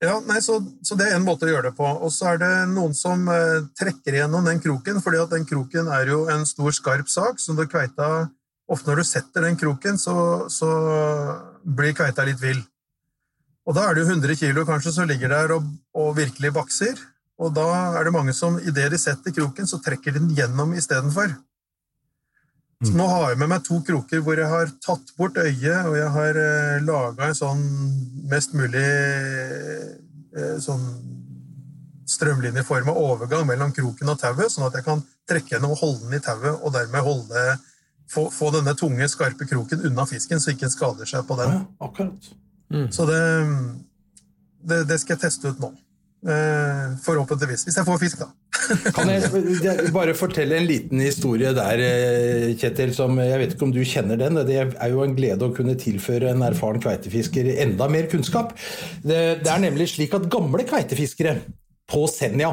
[0.06, 1.86] ja, nei, så, så det er en måte å gjøre det på.
[1.86, 5.90] Og så er det noen som eh, trekker igjennom den kroken, fordi at den kroken
[5.94, 8.12] er jo en stor, skarp sak, så når kveita
[8.72, 10.14] Ofte når du setter den kroken, så,
[10.48, 10.68] så
[11.60, 12.60] blir kveita litt vill.
[13.68, 15.66] Og da er det jo 100 kilo kanskje som ligger der og,
[15.98, 17.02] og virkelig bakser.
[17.42, 20.74] Og da er det mange som idet de setter kroken, så trekker de den gjennom
[20.78, 21.34] istedenfor.
[22.82, 25.94] Så nå har jeg med meg to kroker hvor jeg har tatt bort øyet, og
[25.94, 27.60] jeg har eh, laga en sånn
[28.30, 30.82] mest mulig eh, sånn
[32.10, 36.18] strømlinjeforma overgang mellom kroken og tauet, sånn at jeg kan trekke den og holde den
[36.18, 37.44] i tauet, og dermed holde,
[38.10, 41.54] få, få denne tunge, skarpe kroken unna fisken, så ikke den skader seg på den.
[41.54, 42.32] Ja, akkurat.
[42.90, 43.22] Så det,
[44.66, 45.70] det, det skal jeg teste ut nå.
[46.22, 47.64] Eh, forhåpentligvis.
[47.66, 48.28] Hvis jeg får fisk, da.
[48.94, 53.72] Kan jeg bare fortelle en liten historie der, eh, Kjetil, som jeg vet ikke om
[53.74, 54.38] du kjenner den.
[54.46, 58.54] Det er jo en glede å kunne tilføre en erfaren kveitefisker enda mer kunnskap.
[59.02, 61.40] Det, det er nemlig slik at gamle kveitefiskere
[61.92, 62.52] på Senja,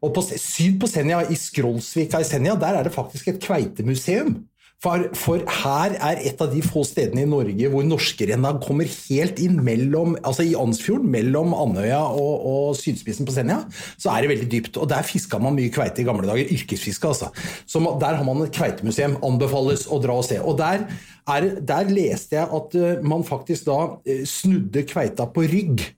[0.00, 4.36] og på, syd på Senja, i Skrolsvika i Senja, der er det faktisk et kveitemuseum.
[4.78, 9.40] For, for, her er et av de få stedene i Norge hvor norskerenna kommer helt
[9.42, 13.56] inn mellom, altså i Ansfjorden, mellom Andøya og, og sydspissen på Senja.
[13.98, 14.78] Så er det veldig dypt.
[14.78, 16.54] Og der fiska man mye kveite i gamle dager.
[16.54, 17.32] Yrkesfiske, altså.
[17.66, 19.18] Så der har man et kveitemuseum.
[19.26, 20.38] Anbefales å dra og se.
[20.38, 20.86] Og der,
[21.26, 25.88] er, der leste jeg at uh, man faktisk da uh, snudde kveita på rygg.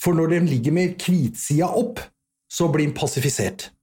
[0.00, 2.00] For når den ligger med kvitsida opp,
[2.48, 3.74] så blir den passifisert.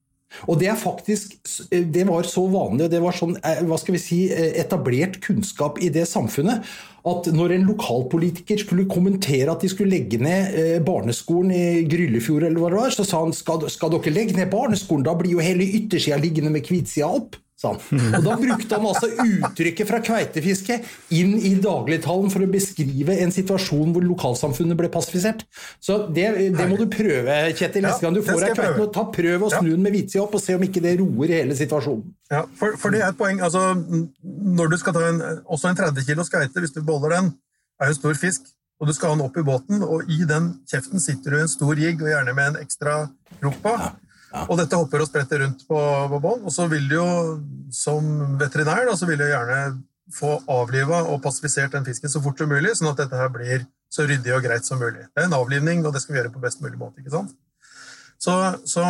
[0.47, 1.35] Og det er faktisk
[1.69, 3.35] Det var så vanlig, og det var sånn
[3.67, 6.63] hva skal vi si, etablert kunnskap i det samfunnet,
[7.03, 12.63] at når en lokalpolitiker skulle kommentere at de skulle legge ned barneskolen i Gryllefjord, eller
[12.63, 15.43] hva det var, så sa han skal, skal dere legge ned barneskolen, da blir jo
[15.43, 17.37] hele yttersida liggende med hvitsida opp.
[17.69, 20.79] Og da brukte han altså uttrykket fra kveitefiske
[21.15, 25.45] inn i dagligtalen for å beskrive en situasjon hvor lokalsamfunnet ble passifisert.
[25.83, 27.85] Så det, det må du prøve, Kjetil.
[27.87, 30.43] Neste gang du får deg kveite, ta prøv å snu den med hvitsida opp og
[30.43, 32.11] se om ikke det roer hele situasjonen.
[32.33, 33.41] Ja, for, for, det er et poeng.
[33.45, 33.61] Altså,
[34.23, 37.33] når du skal ta en, også en 30 kilos kveite, hvis du boller den,
[37.81, 38.47] er jo en stor fisk,
[38.81, 41.51] og du skal ha den opp i båten, og i den kjeften sitter du en
[41.51, 43.03] stor jigg, og gjerne med en ekstra
[43.39, 43.75] krok på.
[43.79, 43.91] Ja.
[44.49, 46.41] Og dette hopper og spretter rundt på, på bånn.
[46.47, 47.07] Og så vil du jo,
[47.73, 48.07] som
[48.41, 49.59] veterinær, da, så vil du gjerne
[50.13, 53.65] få avliva og passifisert den fisken så fort som mulig, sånn at dette her blir
[53.93, 55.05] så ryddig og greit som mulig.
[55.13, 57.01] Det er en avlivning, og det skal vi gjøre på best mulig måte.
[57.01, 57.35] ikke sant?
[58.23, 58.33] Så,
[58.69, 58.83] så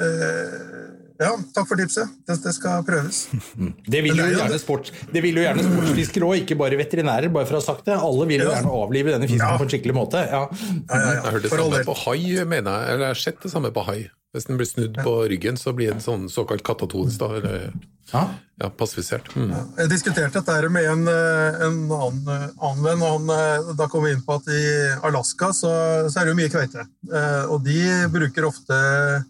[0.00, 0.86] øh,
[1.22, 2.08] Ja, takk for tipset.
[2.26, 3.22] Det, det skal prøves.
[3.92, 7.32] Det vil jo er gjerne, sport, det vil jo gjerne sportsfiskere òg, ikke bare veterinærer.
[7.32, 7.94] bare for å ha sagt det.
[7.98, 8.56] Alle vil jo Ja.
[8.58, 9.58] gjerne avlive denne fisken Ja.
[9.60, 10.24] på en skikkelig måte.
[10.28, 10.42] Ja.
[10.48, 12.88] Ja, ja, Jeg har hørt det samme på hai, mener jeg.
[12.94, 14.10] Eller jeg har sett det samme på hai.
[14.32, 17.26] Hvis den blir snudd på ryggen, så blir den sånn såkalt katatonisk, da.
[17.36, 17.72] Eller
[18.12, 18.22] Ja.
[18.60, 19.28] ja, passifisert.
[19.36, 19.52] Mm.
[19.78, 23.30] Jeg diskuterte dette med en, eh, en annen, eh, annen venn, og han,
[23.68, 25.70] eh, da kom vi inn på at i Alaska så,
[26.10, 26.86] så er det jo mye kveite.
[27.12, 29.24] Eh, Og de bruker ofte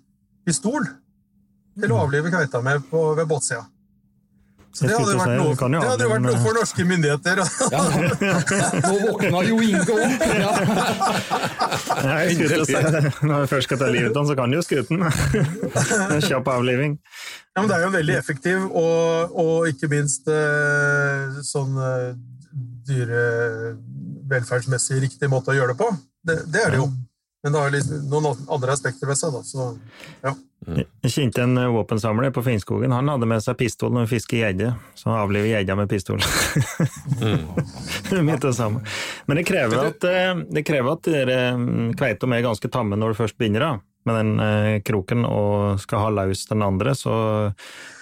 [0.46, 0.86] pistol
[1.78, 3.64] til å avlive kveita med på, ved båtsida.
[4.72, 7.36] Så det hadde, vært noe, det hadde vært noe for norske myndigheter.
[8.86, 10.22] Nå våkna jo Inge opp!
[10.32, 10.48] Ja.
[12.22, 13.02] Jeg skulle til å si det.
[13.20, 15.04] Når jeg først skal ta livet av den, så kan du jo skute den.
[16.24, 16.92] Kjapp avliving.
[17.52, 22.16] Ja, men det er jo veldig effektiv og, og ikke minst eh, sånn eh,
[22.88, 25.88] dyrevelferdsmessig riktig måte å gjøre det på.
[26.24, 26.88] Det, det er det jo.
[27.44, 29.36] Men det har liksom noen andre aspekter ved seg.
[29.36, 29.44] Da.
[29.44, 29.76] Så,
[30.24, 30.32] ja.
[30.62, 32.92] Jeg kjente en våpensamler på Finnskogen.
[32.94, 36.20] Han hadde med seg pistol når han fisker gjedde, så han avliver gjedda med pistol.
[37.18, 38.82] det er det samme.
[39.26, 43.12] Men det krever at, eh, det krever at dere mm, kveita er ganske tamme når
[43.14, 43.72] du først begynner da,
[44.06, 47.14] med den eh, kroken og skal ha løs den andre, så,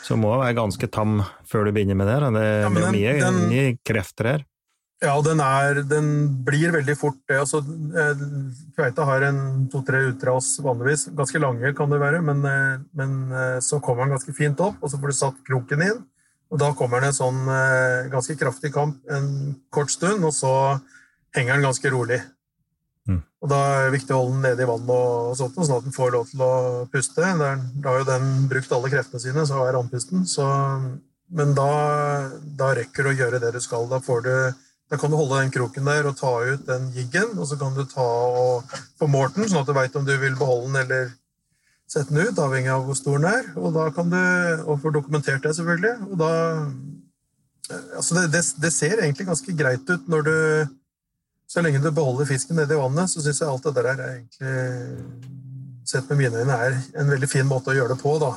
[0.04, 2.20] så må du være ganske tam før du begynner med det.
[2.36, 4.46] Det, Ja, det er mye, den- mye krefter her.
[5.00, 6.08] Ja, den, er, den
[6.44, 7.38] blir veldig fort det.
[7.40, 7.62] Altså,
[7.96, 8.24] eh,
[8.76, 9.38] kveita har en
[9.72, 11.06] to-tre utras vanligvis.
[11.16, 14.76] Ganske lange kan det være, men, eh, men eh, så kommer den ganske fint opp,
[14.82, 16.04] og så får du satt kroken inn.
[16.52, 17.44] Og da kommer det en sånn
[18.10, 20.52] ganske kraftig kamp en kort stund, og så
[21.36, 22.18] henger den ganske rolig.
[23.06, 23.20] Mm.
[23.40, 25.86] Og da er det viktig å holde den nede i vann og sånt, sånn at
[25.86, 26.54] den får lov til å
[26.90, 27.22] puste.
[27.22, 30.26] Der, da har jo den brukt alle kreftene sine, så er andpusten.
[30.26, 30.48] Så,
[31.38, 31.70] men da,
[32.58, 33.86] da rekker du å gjøre det du skal.
[33.86, 34.34] Da får du
[34.90, 37.74] da kan du holde den kroken der og ta ut den jiggen, og så kan
[37.76, 40.81] du ta og få målt den, sånn at du veit om du vil beholde den
[40.83, 41.12] eller
[41.90, 43.53] sette den ut, avhengig av hvor stor den er.
[43.59, 44.18] Og da kan du,
[44.64, 46.11] og få dokumentert det, selvfølgelig.
[46.11, 46.33] Og da
[47.70, 50.37] Altså, det, det, det ser egentlig ganske greit ut når du
[51.46, 54.00] Så lenge du beholder fisken nede i vannet, så syns jeg alt det der er
[54.09, 54.55] egentlig
[55.87, 58.16] Sett med mine øyne er en veldig fin måte å gjøre det på.
[58.18, 58.33] da.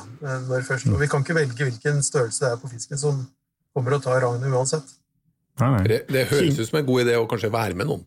[0.46, 3.20] Når først, og Vi kan ikke velge hvilken størrelse det er på fisken som
[3.74, 4.94] kommer å ta ragnet uansett.
[5.60, 5.82] Nei, nei.
[5.86, 8.06] Det, det høres ut som en god idé å kanskje være med noen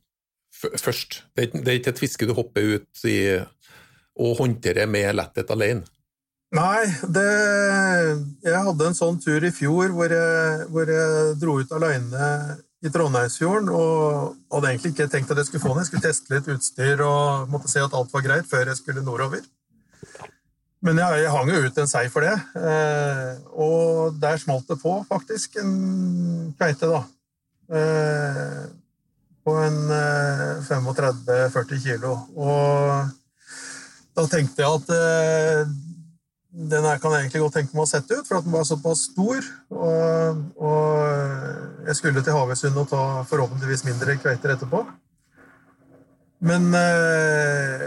[0.58, 1.22] først.
[1.36, 3.18] Det er, ikke- det er ikke et fiske du hopper ut i
[4.18, 5.84] og håndterer med letthet alene.
[6.58, 7.26] Nei, det
[8.48, 12.30] Jeg hadde en sånn tur i fjor hvor jeg, hvor jeg dro ut alene
[12.86, 15.84] i Trondheimsfjorden og hadde egentlig ikke tenkt at jeg skulle få den.
[15.84, 19.04] Jeg skulle teste litt utstyr og måtte se at alt var greit før jeg skulle
[19.06, 19.44] nordover.
[20.86, 24.78] Men jeg, jeg hang jo ut en sei for det, eh, og der smalt det
[24.82, 27.00] på, faktisk, en kveite, da.
[27.68, 28.64] Eh,
[29.48, 32.14] på en eh, 35-40 kilo.
[32.36, 33.12] Og
[34.18, 35.76] da tenkte jeg at eh,
[36.58, 39.06] den her kan jeg egentlig godt tenke meg å sette ut, for den var såpass
[39.12, 39.50] stor.
[39.72, 44.84] Og, og jeg skulle til Havøysund og ta forhåpentligvis mindre kveiter etterpå.
[46.48, 47.86] Men eh,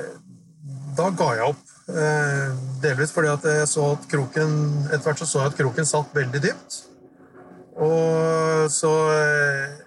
[0.96, 1.66] da ga jeg opp.
[1.90, 2.46] Eh,
[2.84, 4.54] delvis fordi at jeg så at kroken
[4.90, 6.80] etter hvert så, så jeg at kroken satt veldig dypt.
[7.80, 9.78] Og så eh,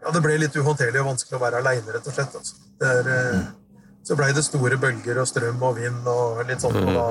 [0.00, 2.36] Ja, det ble litt uhåndterlig og vanskelig å være aleine, rett og slett.
[2.38, 2.56] Altså.
[2.80, 3.42] Det er, eh,
[4.06, 6.78] så blei det store bølger og strøm og vind og litt sånn.
[6.80, 7.04] Og da,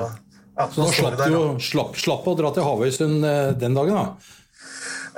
[0.58, 4.00] ja, Så da slapp der, du slapp, slapp å dra til Havøysund eh, den dagen,
[4.00, 4.36] da.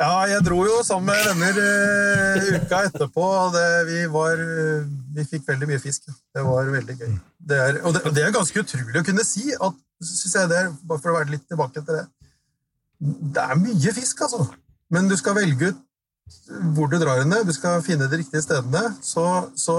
[0.03, 3.25] Ja, jeg dro jo sammen med venner eh, uka etterpå.
[3.25, 6.09] og Det, vi, var, eh, vi fikk veldig mye fisk.
[6.35, 7.13] Det var veldig gøy.
[7.53, 10.61] Det er, og det, det er ganske utrolig å kunne si, at, synes jeg det
[10.61, 12.07] er, bare for å være litt tilbake til det
[13.03, 14.47] Det er mye fisk, altså.
[14.93, 15.81] Men du skal velge ut
[16.77, 18.83] hvor du drar henne, du skal finne de riktige stedene.
[19.03, 19.25] Så,
[19.59, 19.77] så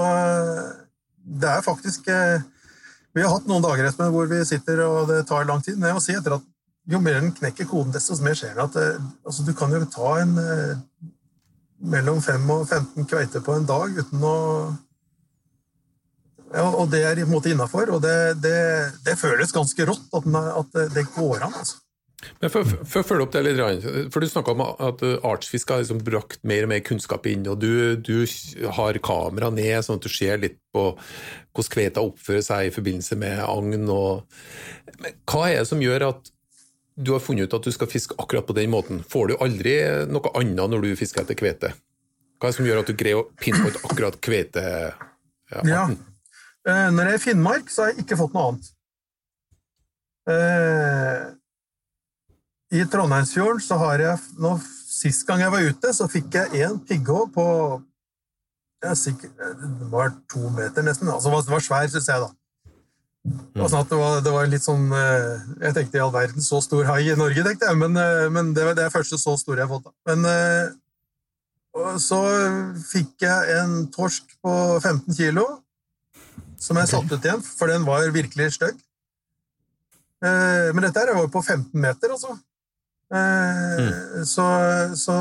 [1.23, 2.43] det er faktisk eh,
[3.15, 5.77] Vi har hatt noen dager etter hvor vi sitter og det tar lang tid.
[5.77, 6.49] Men jeg må si etter at
[6.91, 8.65] jo mer den knekker koden, desto mer skjer det.
[8.65, 10.81] At altså, du kan jo ta en eh,
[11.93, 14.38] mellom 5 og 15 kveiter på en dag uten å
[16.53, 18.57] ja, og det er på en måte innafor, og det, det,
[19.01, 20.27] det føles ganske rått at,
[20.59, 21.55] at det går an.
[21.57, 21.79] altså.
[22.41, 25.81] Men for, for, å følge opp det litt, for Du snakka om at artsfisk har
[25.83, 28.23] liksom brakt mer og mer kunnskap inn, og du, du
[28.77, 30.91] har kamera ned, sånn at du ser litt på
[31.53, 33.89] hvordan kveita oppfører seg i forbindelse med agn.
[33.93, 34.23] Og,
[35.01, 36.31] men hva er det som gjør at
[36.93, 39.01] du har funnet ut at du skal fiske akkurat på den måten?
[39.09, 39.78] Får du aldri
[40.09, 41.74] noe annet når du fisker etter kvete?
[42.38, 44.63] Hva er det som gjør at du greier å pinne på et akkurat kvete?
[45.63, 45.86] Ja.
[46.67, 48.69] Eh, Når jeg er i Finnmark, så har jeg ikke fått noe annet.
[52.74, 54.57] I Trondheimsfjorden så har jeg nå,
[54.93, 57.45] Sist gang jeg var ute, så fikk jeg én pigghå på
[58.95, 61.09] sikkert, Det var to meter, nesten.
[61.09, 62.30] Altså, den var svær, syns jeg, da.
[63.24, 66.59] Det sånn det, var, det var litt sånn eh, Jeg tenkte i all verden, så
[66.59, 69.63] stor hai i Norge, tenkte jeg, men, eh, men det var det første så store
[69.63, 69.88] jeg har fått.
[69.88, 69.93] da.
[70.11, 72.19] Men eh, så
[72.91, 75.45] fikk jeg en torsk på 15 kilo,
[76.61, 78.78] som jeg satte ut igjen, for den var virkelig stygg.
[80.24, 82.38] Men dette her var jo på 15 meter, altså.
[83.14, 84.45] Eh, Så,
[84.97, 85.16] så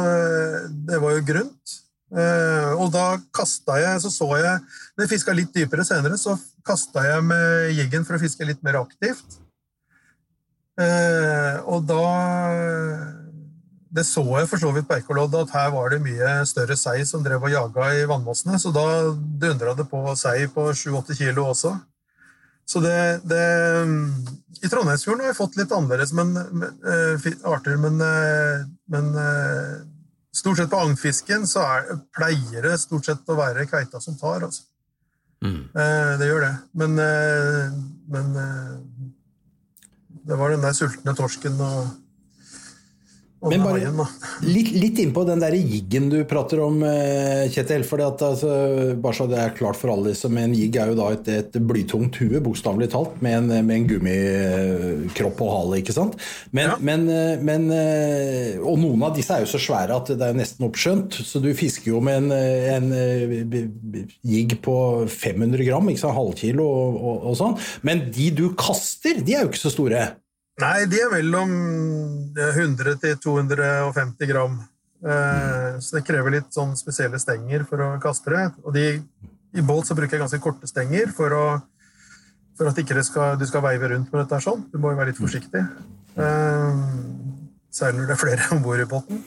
[0.88, 1.78] det var jo grunt.
[2.12, 4.60] Eh, Og da kasta jeg, så så jeg
[4.96, 8.62] Når jeg fiska litt dypere senere, så kasta jeg med jiggen for å fiske litt
[8.64, 9.38] mer aktivt.
[10.80, 12.04] Eh, Og da
[13.92, 17.02] Det så jeg for så vidt på ekkolodd, at her var det mye større sei
[17.04, 21.44] som drev og jaga i vannmassene, så da dundra det på sei på 7-8 kilo
[21.50, 21.74] også.
[22.68, 23.44] Så det, det
[24.62, 29.72] I Trondheimsfjorden har vi fått litt annerledes men, men, eh, arter, men, eh, men eh,
[30.34, 34.46] stort sett på agnfisken så er, pleier det stort sett å være kveita som tar.
[34.46, 34.64] Altså.
[35.44, 36.54] Eh, det gjør det.
[36.78, 36.94] Men,
[38.14, 38.32] men
[40.22, 41.90] det var den der sultne torsken og
[43.50, 43.90] Men bare
[44.46, 47.82] litt, litt innpå den der jiggen du prater om, eh, Kjetil.
[47.88, 48.52] For altså,
[49.02, 51.58] bare så det er klart for alle, liksom, en jigg er jo da et, et
[51.58, 56.14] blytungt hue, bokstavelig talt, med en, med en gummikropp og hale, ikke sant?
[56.52, 56.76] Men, Ja.
[56.80, 60.38] men, eh, men, eh, Og noen av disse er jo så svære at det er
[60.38, 62.92] nesten oppskjønt, så du fisker jo med en, en
[64.22, 64.76] jigg på
[65.10, 66.14] 500 gram, ikke sant?
[66.16, 67.58] halvkilo og, og, og sånn.
[67.82, 70.04] Men de du kaster, de er jo ikke så store.
[70.60, 71.52] Nei, de er mellom
[72.36, 74.58] eh, 100 til 250 gram.
[75.02, 78.44] Eh, Så det krever litt sånn spesielle stenger for å kaste det.
[78.62, 78.86] Og de,
[79.56, 81.46] i båt så bruker jeg ganske korte stenger for, å,
[82.58, 84.66] for at ikke skal, du skal veive rundt med dette sånn.
[84.72, 85.64] Du må jo være litt forsiktig.
[86.16, 86.82] Eh,
[87.72, 89.22] Særlig når det er flere om bord i båten.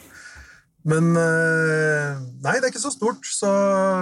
[0.86, 2.12] Men eh,
[2.46, 3.50] Nei, det er ikke så stort, så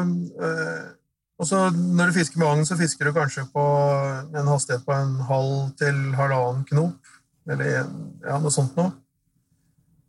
[0.04, 0.92] eh,
[1.40, 3.64] og så Når du fisker med agn, så fisker du kanskje på
[4.38, 7.03] en hastighet på en halv til halvannen knop.
[7.50, 8.92] Eller ja, noe sånt noe.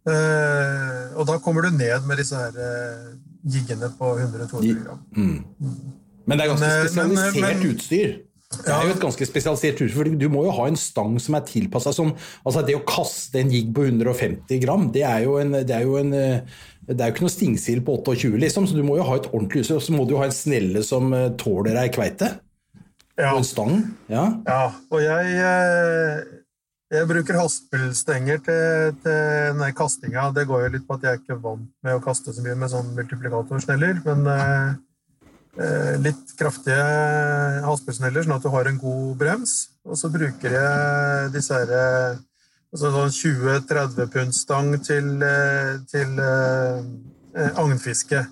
[0.05, 3.15] Uh, og da kommer du ned med disse her uh,
[3.49, 5.01] jiggene på 100-200 gram.
[5.17, 8.15] Men det er ganske Men, eh, spesialisert men- men- utstyr.
[8.55, 11.35] Det er jo et ganske spesialisert utstyr, for du må jo ha en stang som
[11.35, 12.13] er tilpassa som
[12.47, 15.83] Altså, det å kaste en jigg på 150 gram, det er jo en Det er
[15.83, 19.03] jo, en, det er jo ikke noe stingsild på 28, liksom, så du må jo
[19.09, 19.77] ha et ordentlig utstyr.
[19.81, 22.39] Og så må du jo ha en snelle som tåler ei kveite.
[23.19, 23.75] Ja, Og en stang.
[24.09, 24.25] Ja.
[24.47, 26.25] ja, og jeg,
[26.93, 30.29] jeg bruker haspelstenger til, til kastinga.
[30.37, 32.57] Det går jo litt på at jeg er ikke vant med å kaste så mye
[32.61, 34.69] med sånn multiplikatorsneller, men eh,
[35.65, 36.85] eh, litt kraftige
[37.65, 39.57] haspelsneller, sånn at du har en god brems.
[39.89, 42.21] Og så bruker jeg disse eh,
[42.75, 48.27] altså sånn 20-30 pundstang til, eh, til eh, agnfiske.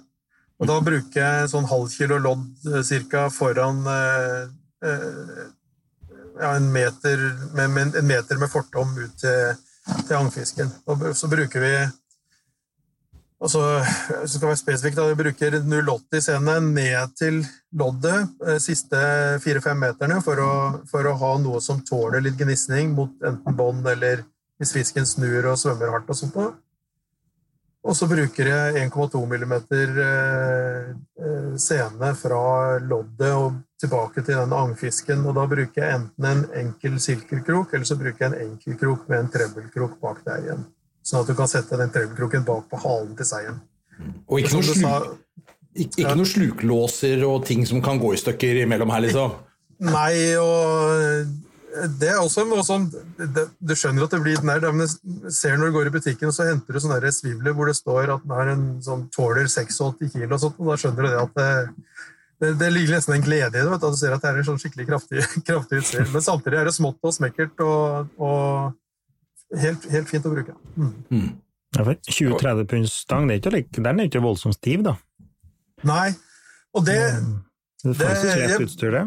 [0.61, 5.48] Og da bruker jeg sånn halv kilo lodd cirka foran eh,
[6.39, 7.24] ja, en, meter
[7.55, 9.59] med, med, en meter med fortom ut til,
[10.07, 10.70] til agnfisken.
[10.87, 11.74] Og så bruker vi
[13.43, 13.62] og så
[14.22, 17.41] så skal være spesifikt da, vi bruker 080 scene ned til
[17.74, 18.99] loddet eh, siste
[19.43, 20.53] 4-5 meterne for å,
[20.91, 24.22] for å ha noe som tåler litt gnisning mot enten bånd eller
[24.62, 26.39] hvis fisken snur og svømmer hardt og sånt.
[27.83, 29.55] Og så bruker jeg 1,2 mm
[31.99, 32.45] eh, fra
[32.78, 35.26] loddet og tilbake til den agnfisken.
[35.28, 39.18] Og da bruker jeg enten en enkel silkelkrok, eller så bruker jeg en enkelkrok med
[39.24, 40.64] en trebbelkrok bak der igjen.
[41.03, 43.62] Sånn at du kan sette den trebbelkroken bak på halen til seien.
[44.28, 48.12] Og ikke noen, noe, du slu, sa, ikke, ikke sluklåser og ting som kan gå
[48.14, 49.39] i stykker imellom her, liksom.
[49.83, 51.33] Nei, og
[51.99, 52.62] det er også noe
[53.16, 56.30] det, Du skjønner at det blir nær, men jeg ser når du går i butikken,
[56.30, 59.49] og så henter du sånne svivler hvor det står at den har en sånn tåler
[59.49, 61.51] 86 kilo, og sånt, og da skjønner du det at det,
[62.43, 63.62] det, det ligger nesten en glede i det.
[63.70, 66.09] Vet du, at du ser at det er en sånn skikkelig kraftig, kraftig utstyr.
[66.12, 70.57] Men samtidig er det smått og smekkert og, og helt, helt fint å bruke.
[70.76, 71.30] Mm.
[71.78, 74.97] Ja, 20-30 punds stang, det er ikke, den er ikke voldsomt stiv, da.
[75.88, 76.11] Nei,
[76.76, 76.99] og det
[77.82, 79.05] Det er faktisk Det- lett jeg- utstyr, det.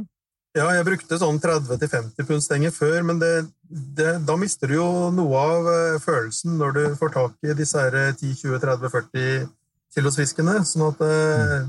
[0.56, 3.32] Ja, jeg brukte sånn 30-50 pund stenger før, men det,
[3.68, 7.76] det, da mister du jo noe av eh, følelsen når du får tak i disse
[7.76, 9.50] her eh, 10-20-30-40
[9.96, 10.54] kilos fiskene.
[10.64, 11.66] Sånn at eh,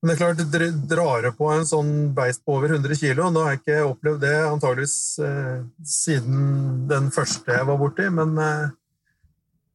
[0.00, 3.26] Men det er klart, dere drar på en sånn beist på over 100 kilo.
[3.28, 4.96] Nå har jeg ikke opplevd det antageligvis
[5.26, 8.70] eh, siden den første jeg var borti, men eh,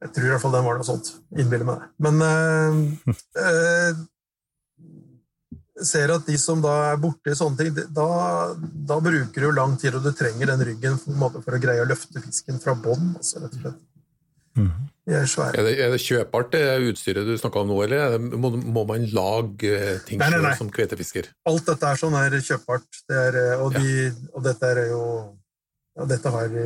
[0.01, 1.11] jeg tror i hvert fall den var noe sånt.
[1.37, 1.89] Innbiller meg det.
[2.07, 2.73] Men eh,
[3.43, 4.01] eh,
[5.85, 8.09] ser at de som da er borti sånne ting, da,
[8.89, 11.89] da bruker du lang tid, og du trenger den ryggen for, for å greie å
[11.89, 13.13] løfte fisken fra bånn.
[13.21, 13.81] Altså, rett og slett.
[15.05, 15.53] De er svære.
[15.59, 18.49] Er det, er det kjøpbart, det utstyret du snakka om nå, eller er det, må,
[18.57, 20.53] må man lage eh, ting Nei, nei, nei.
[20.57, 21.29] som kvetefisker?
[21.45, 22.87] Alt dette er sånn er kjøpbart.
[23.05, 25.01] Det er, eh, og, de, og dette er jo
[25.95, 26.65] ja, Dette har de,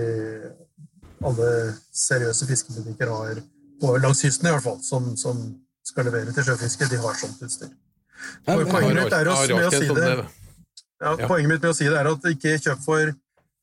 [1.28, 1.50] alle
[1.94, 3.42] seriøse fiskebutikker har,
[3.82, 5.42] på langs kysten i hvert fall, som, som
[5.86, 7.76] skal levere til sjøfiske, de har sånt utstyr.
[8.48, 10.24] Men- poenget mitt å, Har med å ikke si det, eh,
[11.04, 11.28] ja, Ja.
[11.28, 13.14] poenget mitt med å si det er at ikke kjøp for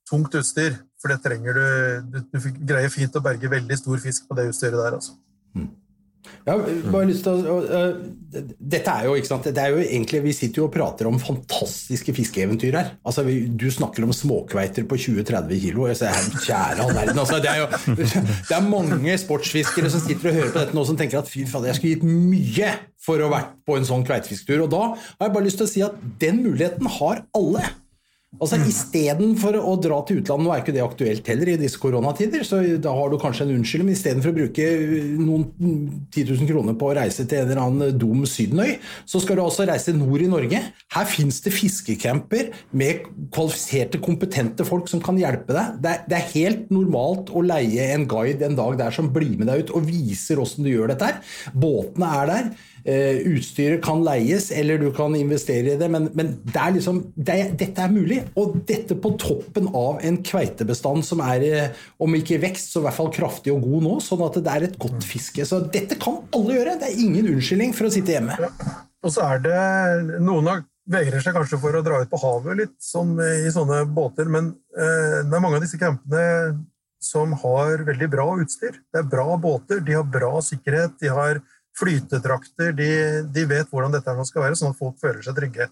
[0.09, 1.65] tungt utstyr, for det trenger du
[2.13, 2.39] Du, du
[2.69, 5.17] greier fint å berge veldig stor fisk på det utstyret der, altså.
[6.47, 7.97] Ja, har bare lyst til å øh,
[8.31, 11.19] Dette er jo, ikke sant det er jo egentlig, Vi sitter jo og prater om
[11.23, 12.93] fantastiske fiskeeventyr her.
[13.07, 15.89] Altså, vi, Du snakker om småkveiter på 20-30 kilo.
[15.91, 17.23] Jeg sier, Kjære all verden.
[17.23, 17.97] Altså, det, er jo,
[18.51, 21.47] det er mange sportsfiskere som sitter og hører på dette nå som tenker at fy
[21.49, 22.75] fader, jeg skulle gitt mye
[23.07, 24.67] for å ha vært på en sånn kveitefisketur.
[24.67, 27.67] Og da har jeg bare lyst til å si at den muligheten har alle.
[28.37, 32.43] Altså Istedenfor å dra til utlandet, nå er ikke det aktuelt heller i disse koronatider,
[32.45, 34.67] så da har du kanskje en unnskyldning, men istedenfor å bruke
[35.23, 35.47] noen
[36.13, 38.75] 10 000 kroner på å reise til en eller annen dum sydenøy,
[39.09, 40.61] så skal du altså reise nord i Norge.
[40.93, 45.81] Her fins det fiskecamper med kvalifiserte, kompetente folk som kan hjelpe deg.
[45.81, 49.39] Det er, det er helt normalt å leie en guide en dag der som blir
[49.41, 51.23] med deg ut og viser åssen du gjør dette her.
[51.57, 52.57] Båtene er der.
[52.87, 57.01] Eh, utstyret kan leies, eller du kan investere i det, men, men det er liksom,
[57.19, 58.21] det dette er mulig.
[58.39, 62.85] Og dette på toppen av en kveitebestand som er, eh, om ikke i vekst, så
[62.85, 65.49] i hvert fall kraftig og god nå, sånn at det er et godt fiske.
[65.49, 66.77] Så dette kan alle gjøre.
[66.79, 68.39] Det er ingen unnskyldning for å sitte hjemme.
[69.03, 72.61] Og så er det Noen av vegrer seg kanskje for å dra ut på havet
[72.61, 76.55] litt sånn i sånne båter, men eh, det er mange av disse campene
[77.03, 78.79] som har veldig bra utstyr.
[78.95, 81.43] Det er bra båter, de har bra sikkerhet, de har
[81.77, 82.91] flytedrakter, de,
[83.33, 85.69] de vet hvordan dette skal være, sånn at folk føler seg trygge.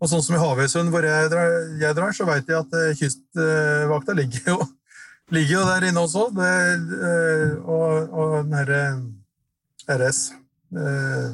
[0.00, 2.92] Og sånn som i Havøysund, hvor jeg drar, jeg drar så vet jeg at eh,
[2.96, 4.56] kystvakta ligger jo,
[5.36, 6.26] ligger jo der inne også.
[6.36, 6.52] Det,
[7.10, 8.80] eh, og, og den herre
[9.90, 11.28] RS eh,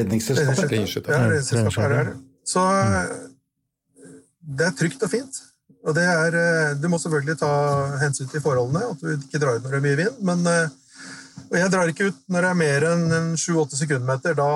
[0.00, 0.64] Redningsselskapet.
[0.70, 1.94] Redningsselskapet.
[1.98, 2.10] Er.
[2.46, 2.64] Så
[4.40, 5.40] det er trygt og fint.
[5.80, 6.34] Og det er,
[6.78, 7.50] du må selvfølgelig ta
[8.00, 10.20] hensyn til forholdene, at du ikke drar ut når det er mye vind.
[10.28, 10.44] Men
[11.48, 14.36] og jeg drar ikke ut når det er mer enn en 7-8 sekundmeter.
[14.38, 14.50] Da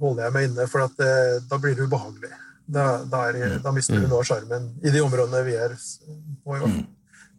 [0.00, 1.14] holder jeg meg inne, for at det,
[1.50, 2.32] da blir det ubehagelig.
[2.66, 6.56] Da, da, er, da mister du noe av sjarmen i de områdene vi er på.
[6.56, 6.84] hvert.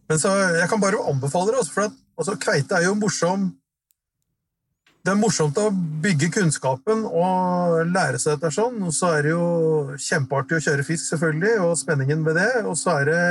[0.08, 3.50] Men så, jeg kan bare anbefale det, altså, for at altså, kveite er jo morsom
[5.08, 5.70] det er morsomt å
[6.04, 8.82] bygge kunnskapen og lære seg dette sånn.
[8.84, 9.46] Og så er det jo
[10.04, 12.50] kjempeartig å kjøre fisk, selvfølgelig, og spenningen ved det.
[12.68, 13.22] Og så er det,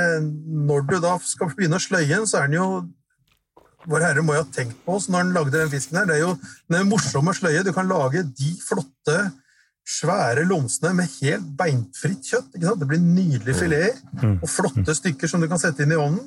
[0.70, 2.68] når du da skal begynne å sløye den, så er den jo
[3.86, 6.08] Vår Herre må jo ha tenkt på oss når han lagde den fisken her.
[6.08, 6.36] Det er jo
[6.72, 7.64] den morsomme sløye.
[7.66, 9.18] Du kan lage de flotte,
[9.86, 12.56] svære lomsene med helt beinfritt kjøtt.
[12.58, 16.24] Det blir nydelige fileter og flotte stykker som du kan sette inn i ovnen.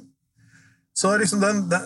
[0.96, 1.84] Så liksom den, den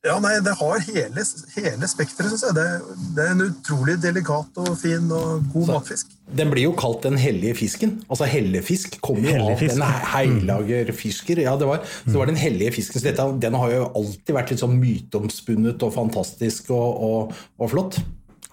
[0.00, 1.22] ja, nei, det har hele,
[1.52, 2.54] hele spekteret, syns jeg.
[2.56, 6.14] Det, det er en utrolig delikat og fin og god matfisk.
[6.40, 7.98] Den blir jo kalt den hellige fisken.
[8.06, 9.84] Altså hellefisk kommer jo av den
[10.14, 11.42] heilagerfisker.
[11.44, 12.96] Ja, det var, så det var den hellige fisken.
[12.96, 17.72] Så dette, den har jo alltid vært litt sånn myteomspunnet og fantastisk og, og, og
[17.74, 18.00] flott.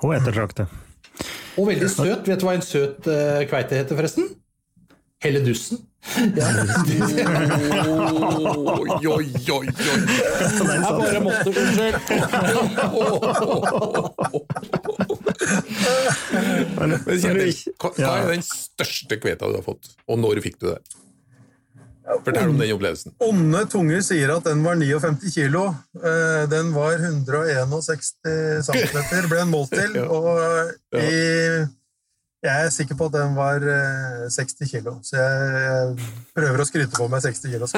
[0.02, 0.76] Og ettertraktet.
[1.58, 2.28] Og veldig søt.
[2.28, 4.28] Vet du hva en søt uh, kveite heter, forresten?
[5.24, 5.80] Helledussen.
[6.38, 6.48] Ja.
[8.78, 9.68] Oi, oi, oi, oi.
[9.68, 11.52] Jeg bare måtte,
[16.78, 20.80] hva, hva er den største kveta du har fått, og når fikk du det?
[22.24, 23.12] Fortell om den opplevelsen.
[23.26, 25.66] Onde tunger sier at den var 59 kilo.
[26.00, 29.98] Eh, Den var 161 cm, ble den målt til.
[30.08, 30.40] Og
[30.96, 31.68] i,
[32.48, 36.96] jeg er sikker på at den var eh, 60 kilo, så jeg, prøver å skryte
[36.98, 37.68] på meg 60 kilo.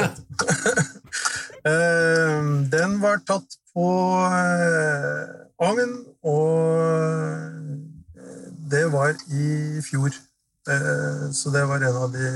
[1.60, 3.88] Eh, Den var tatt på
[4.32, 5.26] eh,
[5.60, 5.90] agn,
[6.24, 7.60] og
[8.72, 10.16] det var i fjor.
[10.70, 12.30] Eh, Så det var en av de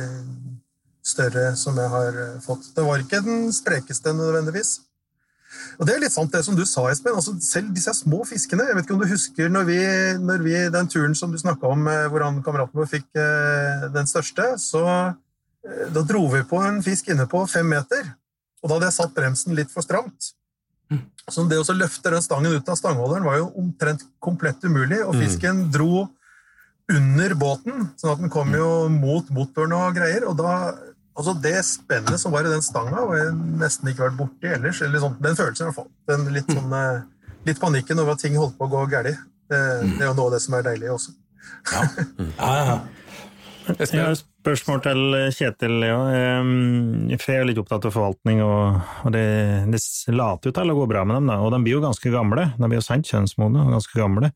[1.03, 2.67] større som jeg har eh, fått.
[2.75, 4.79] Det var ikke den sprekeste nødvendigvis.
[5.79, 7.15] Og det er litt sant det som du sa, Espen.
[7.17, 9.79] Altså, selv disse små fiskene Jeg vet ikke om du husker når vi,
[10.21, 13.87] når vi den turen som du snakka om, eh, hvor han kameraten vår fikk eh,
[13.93, 18.13] den største, så eh, da dro vi på en fisk inne på fem meter.
[18.61, 20.33] Og da hadde jeg satt bremsen litt for stramt.
[21.31, 25.15] Så det å løfte den stangen ut av stangholderen var jo omtrent komplett umulig, og
[25.15, 26.07] fisken dro
[26.91, 30.25] under båten, sånn at den kom jo mot motoren og greier.
[30.27, 30.73] Og da
[31.13, 34.81] Altså, det spennet som var i den stanga, har jeg nesten ikke vært borti ellers.
[34.81, 35.91] eller sånn, Den følelsen, i hvert fall.
[36.09, 39.21] Den litt, sånn, eh, litt panikken over at ting holdt på å gå galt.
[39.51, 41.13] Det, det er jo noe av det som er deilig også.
[41.69, 41.83] Ja,
[42.57, 42.65] ja.
[42.65, 42.77] ja.
[43.63, 45.77] Jeg har et Spørsmål til Kjetil.
[45.87, 45.99] Ja.
[47.07, 49.21] Jeg er litt opptatt av forvaltning, og, og det,
[49.71, 49.79] det,
[50.11, 51.29] later jo til å gå bra med dem.
[51.31, 51.37] Da.
[51.39, 52.49] Og de blir jo ganske gamle.
[52.57, 54.33] De blir jo sendt kjønnsmodne og ganske gamle.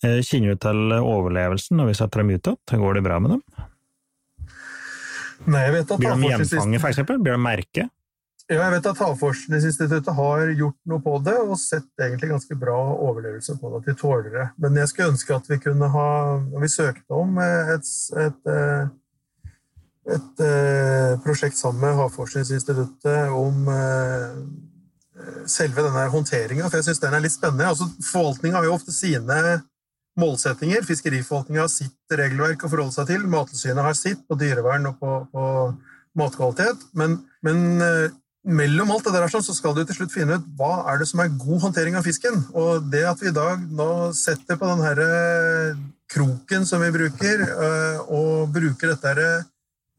[0.00, 2.80] Eh, kjenner du til overlevelsen når vi setter dem ut igjen?
[2.86, 3.68] Går det bra med dem?
[5.48, 7.18] Nei, jeg vet at Blir de gjenfanget, eksempel?
[7.22, 7.92] Blir de merket?
[8.50, 12.78] Ja, jeg vet at Havforskningsinstituttet har gjort noe på det, og sett egentlig ganske bra
[12.96, 14.46] overlevelse på det, at de tåler det.
[14.58, 16.08] Men jeg skulle ønske at vi kunne ha
[16.64, 17.92] Vi søkte om et,
[18.24, 19.52] et, et,
[20.16, 24.42] et eh, prosjekt sammen med Havforskningsinstituttet om eh,
[25.46, 27.70] selve denne håndteringa, for jeg syns den er litt spennende.
[27.70, 29.60] Altså, Forvaltninga har jo ofte sine
[30.18, 30.86] målsettinger.
[30.86, 33.28] Fiskeriforvaltninga har sitt regelverk å forholde seg til.
[33.30, 35.44] Mattilsynet har sitt på dyrevern og på, på
[36.18, 36.82] matkvalitet.
[36.98, 38.16] Men, men eh,
[38.48, 41.08] mellom alt det der sånn, så skal du til slutt finne ut hva er det
[41.10, 42.42] som er god håndtering av fisken.
[42.56, 45.08] Og det at vi i dag nå setter på den herre
[46.10, 49.32] kroken som vi bruker, øh, og bruker dette herre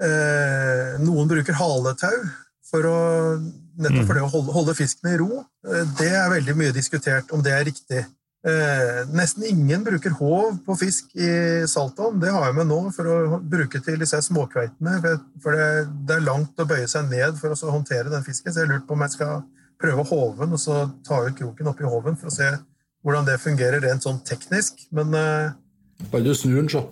[0.03, 2.17] øh, Noen bruker haletau
[2.71, 2.97] for å
[3.81, 5.43] nettopp for det å holde, holde fisken i ro.
[5.67, 8.03] øh, Det er veldig mye diskutert om det er riktig.
[8.41, 11.29] Eh, nesten ingen bruker håv på fisk i
[11.69, 12.17] saltvann.
[12.21, 14.95] Det har jeg med nå for å bruke til disse småkveitene.
[15.43, 15.67] For det,
[16.07, 18.53] det, er langt å bøye seg ned for å håndtere den fisken.
[18.53, 19.43] Så jeg lurte på om jeg skal
[19.81, 22.49] prøve håven og så ta ut kroken oppi håven for å se
[23.01, 24.87] hvordan det fungerer rent sånn teknisk.
[24.93, 25.53] Men eh,
[26.09, 26.87] Bare du snur den, så.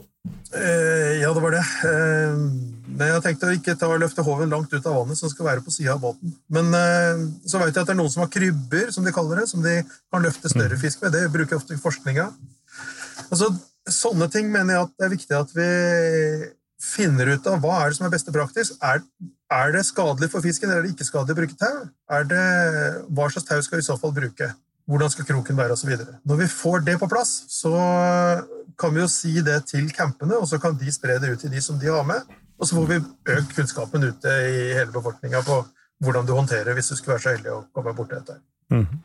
[0.53, 1.65] Eh, ja, det var det.
[1.89, 5.31] Eh, men jeg tenkte å ikke ta og løfte håven langt ut av vannet, som
[5.31, 6.33] skal være på sida av båten.
[6.51, 9.39] Men eh, så vet jeg at det er noen som har krybber, som de kaller
[9.39, 11.15] det, som de kan løfte større fisk med.
[11.15, 12.25] Det bruker jeg ofte i forskninga.
[13.29, 13.53] Altså,
[13.87, 15.69] sånne ting mener jeg at det er viktig at vi
[16.83, 18.75] finner ut av hva er det som er beste praktisk.
[18.83, 18.99] Er,
[19.55, 21.85] er det skadelig for fisken, eller er det ikke skadelig å bruke tau?
[22.19, 22.43] Er det,
[23.15, 24.51] hva slags tau skal vi i så fall bruke?
[24.89, 25.95] Hvordan skal kroken være, osv.
[26.27, 27.71] Når vi får det på plass, så
[28.79, 31.55] kan vi jo si det til campene, og så kan de spre det ut til
[31.55, 32.27] de som de har med.
[32.59, 32.99] Og så får vi
[33.35, 35.61] økt kunnskapen ute i hele befolkninga på
[36.03, 38.39] hvordan du håndterer hvis du skulle være så heldig å komme borti dette.
[38.71, 38.99] Mm.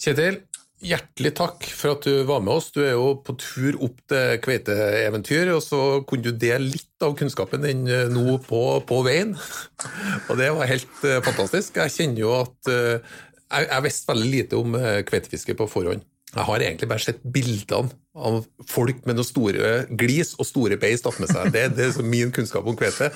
[0.00, 0.38] Kjetil,
[0.84, 2.70] hjertelig takk for at du var med oss.
[2.74, 7.16] Du er jo på tur opp til kveiteeventyr, og så kunne du dele litt av
[7.18, 9.34] kunnskapen din eh, nå på, på veien.
[10.30, 11.78] Og det var helt uh, fantastisk.
[11.82, 13.14] Jeg kjenner jo at uh,
[13.54, 16.02] jeg, jeg visste veldig lite om kveitefiske på forhånd.
[16.34, 21.04] Jeg har egentlig bare sett bildene av folk med noen store glis og store beis
[21.04, 21.52] tatt med seg.
[21.54, 23.12] Det, det er min kunnskap om kvete.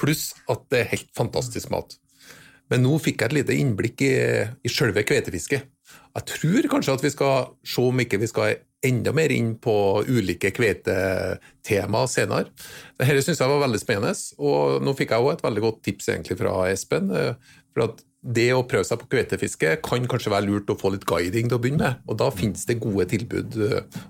[0.00, 1.94] Pluss at det er helt fantastisk mat.
[2.72, 4.14] Men nå fikk jeg et lite innblikk i,
[4.66, 5.68] i selve kvetefisket.
[6.16, 8.56] Jeg tror kanskje at vi skal se om ikke vi skal
[8.86, 9.74] enda mer inn på
[10.08, 12.50] ulike kvetetema senere.
[12.98, 16.10] Dette syns jeg var veldig spennende, og nå fikk jeg også et veldig godt tips
[16.12, 17.12] egentlig fra Espen.
[17.74, 21.06] for at det å prøve seg på kveitefiske kan kanskje være lurt å få litt
[21.08, 22.04] guiding til å begynne med.
[22.10, 23.58] Og da finnes det gode tilbud,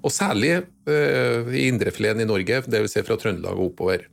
[0.00, 0.54] og særlig
[0.88, 4.06] uh, i indrefileten i Norge, det vi si fra Trøndelag og oppover.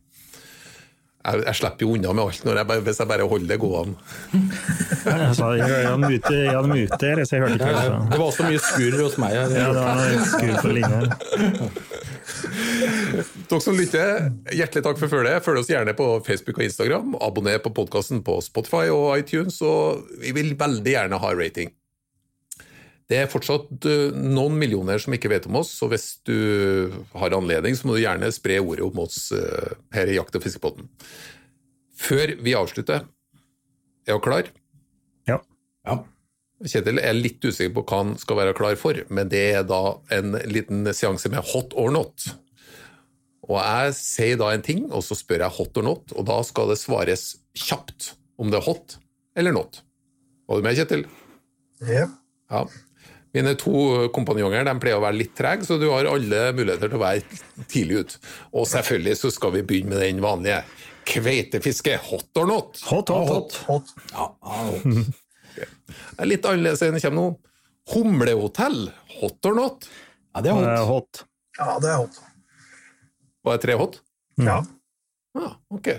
[1.24, 3.96] Jeg, jeg, slipper jo unna med alt jeg bare, hvis jeg bare holder det gående.
[5.08, 9.16] Jan Mute, Jan Mute så jeg hørte ikke ja, Det var også mye skurr hos
[9.24, 9.36] meg.
[9.38, 11.00] Ja, det var noe skurr på linje.
[13.48, 15.46] Dere som lytter, hjertelig takk for følget.
[15.46, 17.16] Følg oss gjerne på Facebook og Instagram.
[17.24, 21.72] Abonner på podkasten på Spotify og iTunes, og vi vil veldig gjerne ha rating.
[23.12, 27.36] Det er fortsatt eh, noen millioner som ikke vet om oss, så hvis du har
[27.36, 30.88] anledning, så må du gjerne spre ordet om oss eh, her i Jakt- og fiskepodden.
[32.00, 33.04] Før vi avslutter,
[34.08, 34.50] er du klar?
[35.30, 35.40] Ja.
[35.88, 36.00] ja.
[36.64, 39.98] Kjetil er litt usikker på hva han skal være klar for, men det er da
[40.16, 42.30] en liten seanse med hot or not.
[43.44, 46.40] Og Jeg sier da en ting, og så spør jeg hot or not, og da
[46.48, 48.98] skal det svares kjapt om det er hot
[49.36, 49.82] eller not.
[50.48, 51.06] Var du med, Kjetil?
[51.88, 52.08] Ja.
[52.52, 52.64] Ja.
[53.34, 57.00] Mine to kompanjonger de pleier å være litt trege, så du har alle muligheter til
[57.00, 58.20] å være tidlig ute.
[58.54, 60.60] Og selvfølgelig så skal vi begynne med den vanlige.
[61.10, 62.78] Kveitefiske, hot or not?
[62.88, 63.58] Hot, hot, hot.
[63.68, 63.90] hot.
[64.14, 64.86] Ja, hot.
[65.54, 67.26] Det er litt annerledes enn det kommer nå.
[67.94, 68.86] Humlehotell,
[69.18, 69.90] hot or not?
[70.34, 70.88] Ja, det er hot.
[70.94, 71.26] hot.
[71.58, 72.22] Ja, det er hot.
[73.44, 74.00] Var det tre hot?
[74.40, 74.62] Ja.
[75.34, 75.90] Ja, ok.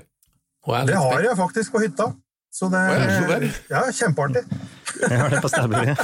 [0.88, 2.12] Det har jeg faktisk på hytta.
[2.54, 4.44] Så det er ja, kjempeartig.
[5.00, 6.00] Jeg har det på stabburet.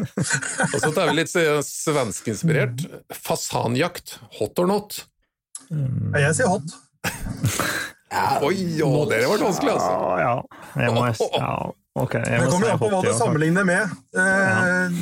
[0.74, 2.86] Og så tar vi litt svenskinspirert.
[3.14, 5.00] Fasanjakt, hot or not?
[5.70, 6.76] Ja, jeg sier hot.
[8.10, 9.94] Ja, Oi, å, det vært vanskelig, altså.
[10.22, 10.34] Ja,
[10.78, 11.50] jeg må, ja,
[11.98, 13.96] okay, jeg det kommer an på hva du sammenligner med.
[14.14, 14.92] Ja.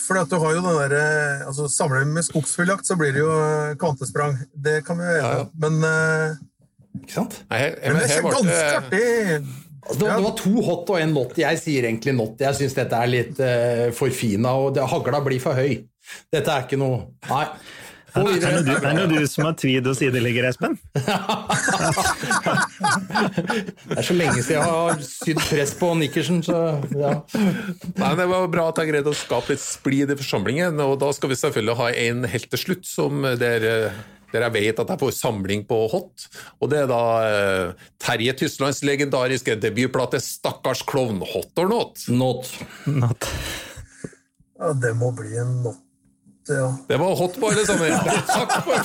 [0.00, 3.34] For at du har jo den der, altså Sammenlignet med skogsfugljakt, så blir det jo
[3.82, 4.38] kvantesprang.
[4.54, 5.42] Det kan vi jo gjøre.
[5.42, 5.74] Ja, Men,
[7.02, 7.36] Ikke sant?
[7.50, 9.04] Nei, jeg, men det er ganske artig.
[9.84, 11.38] Altså, det, var, det var to hot og en not.
[11.38, 12.40] Jeg sier egentlig not.
[12.40, 15.82] Jeg syns dette er litt uh, forfina, og det, hagla blir for høy.
[16.32, 17.48] Dette er ikke noe Nei.
[18.14, 18.60] Er det videre.
[18.62, 20.76] du, er det du som har tweed og sideligger, Espen?
[23.88, 26.60] Det er så lenge siden jeg har sydd press på nikkersen, så
[26.94, 27.16] ja.
[27.34, 31.10] Nei, Det var bra at jeg greide å skape litt splid i forsamlingen, og da
[31.16, 33.90] skal vi selvfølgelig ha en helt til slutt, som der,
[34.34, 36.26] der jeg vet at jeg får samling på hot.
[36.60, 42.04] Og det er da eh, Terje Tyslands legendariske debutplate 'Stakkars klovn', hot or not?
[42.08, 42.50] Not.
[42.86, 43.30] Not.
[44.58, 45.80] Ja, det må bli en not,
[46.48, 46.68] ja.
[46.88, 47.90] Det var hot på alle sammen.
[48.28, 48.76] Takk for,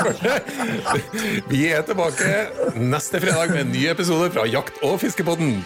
[0.00, 1.42] for det.
[1.50, 2.30] Vi er tilbake
[2.80, 5.60] neste fredag med en ny episode fra Jakt- og fiskepodden.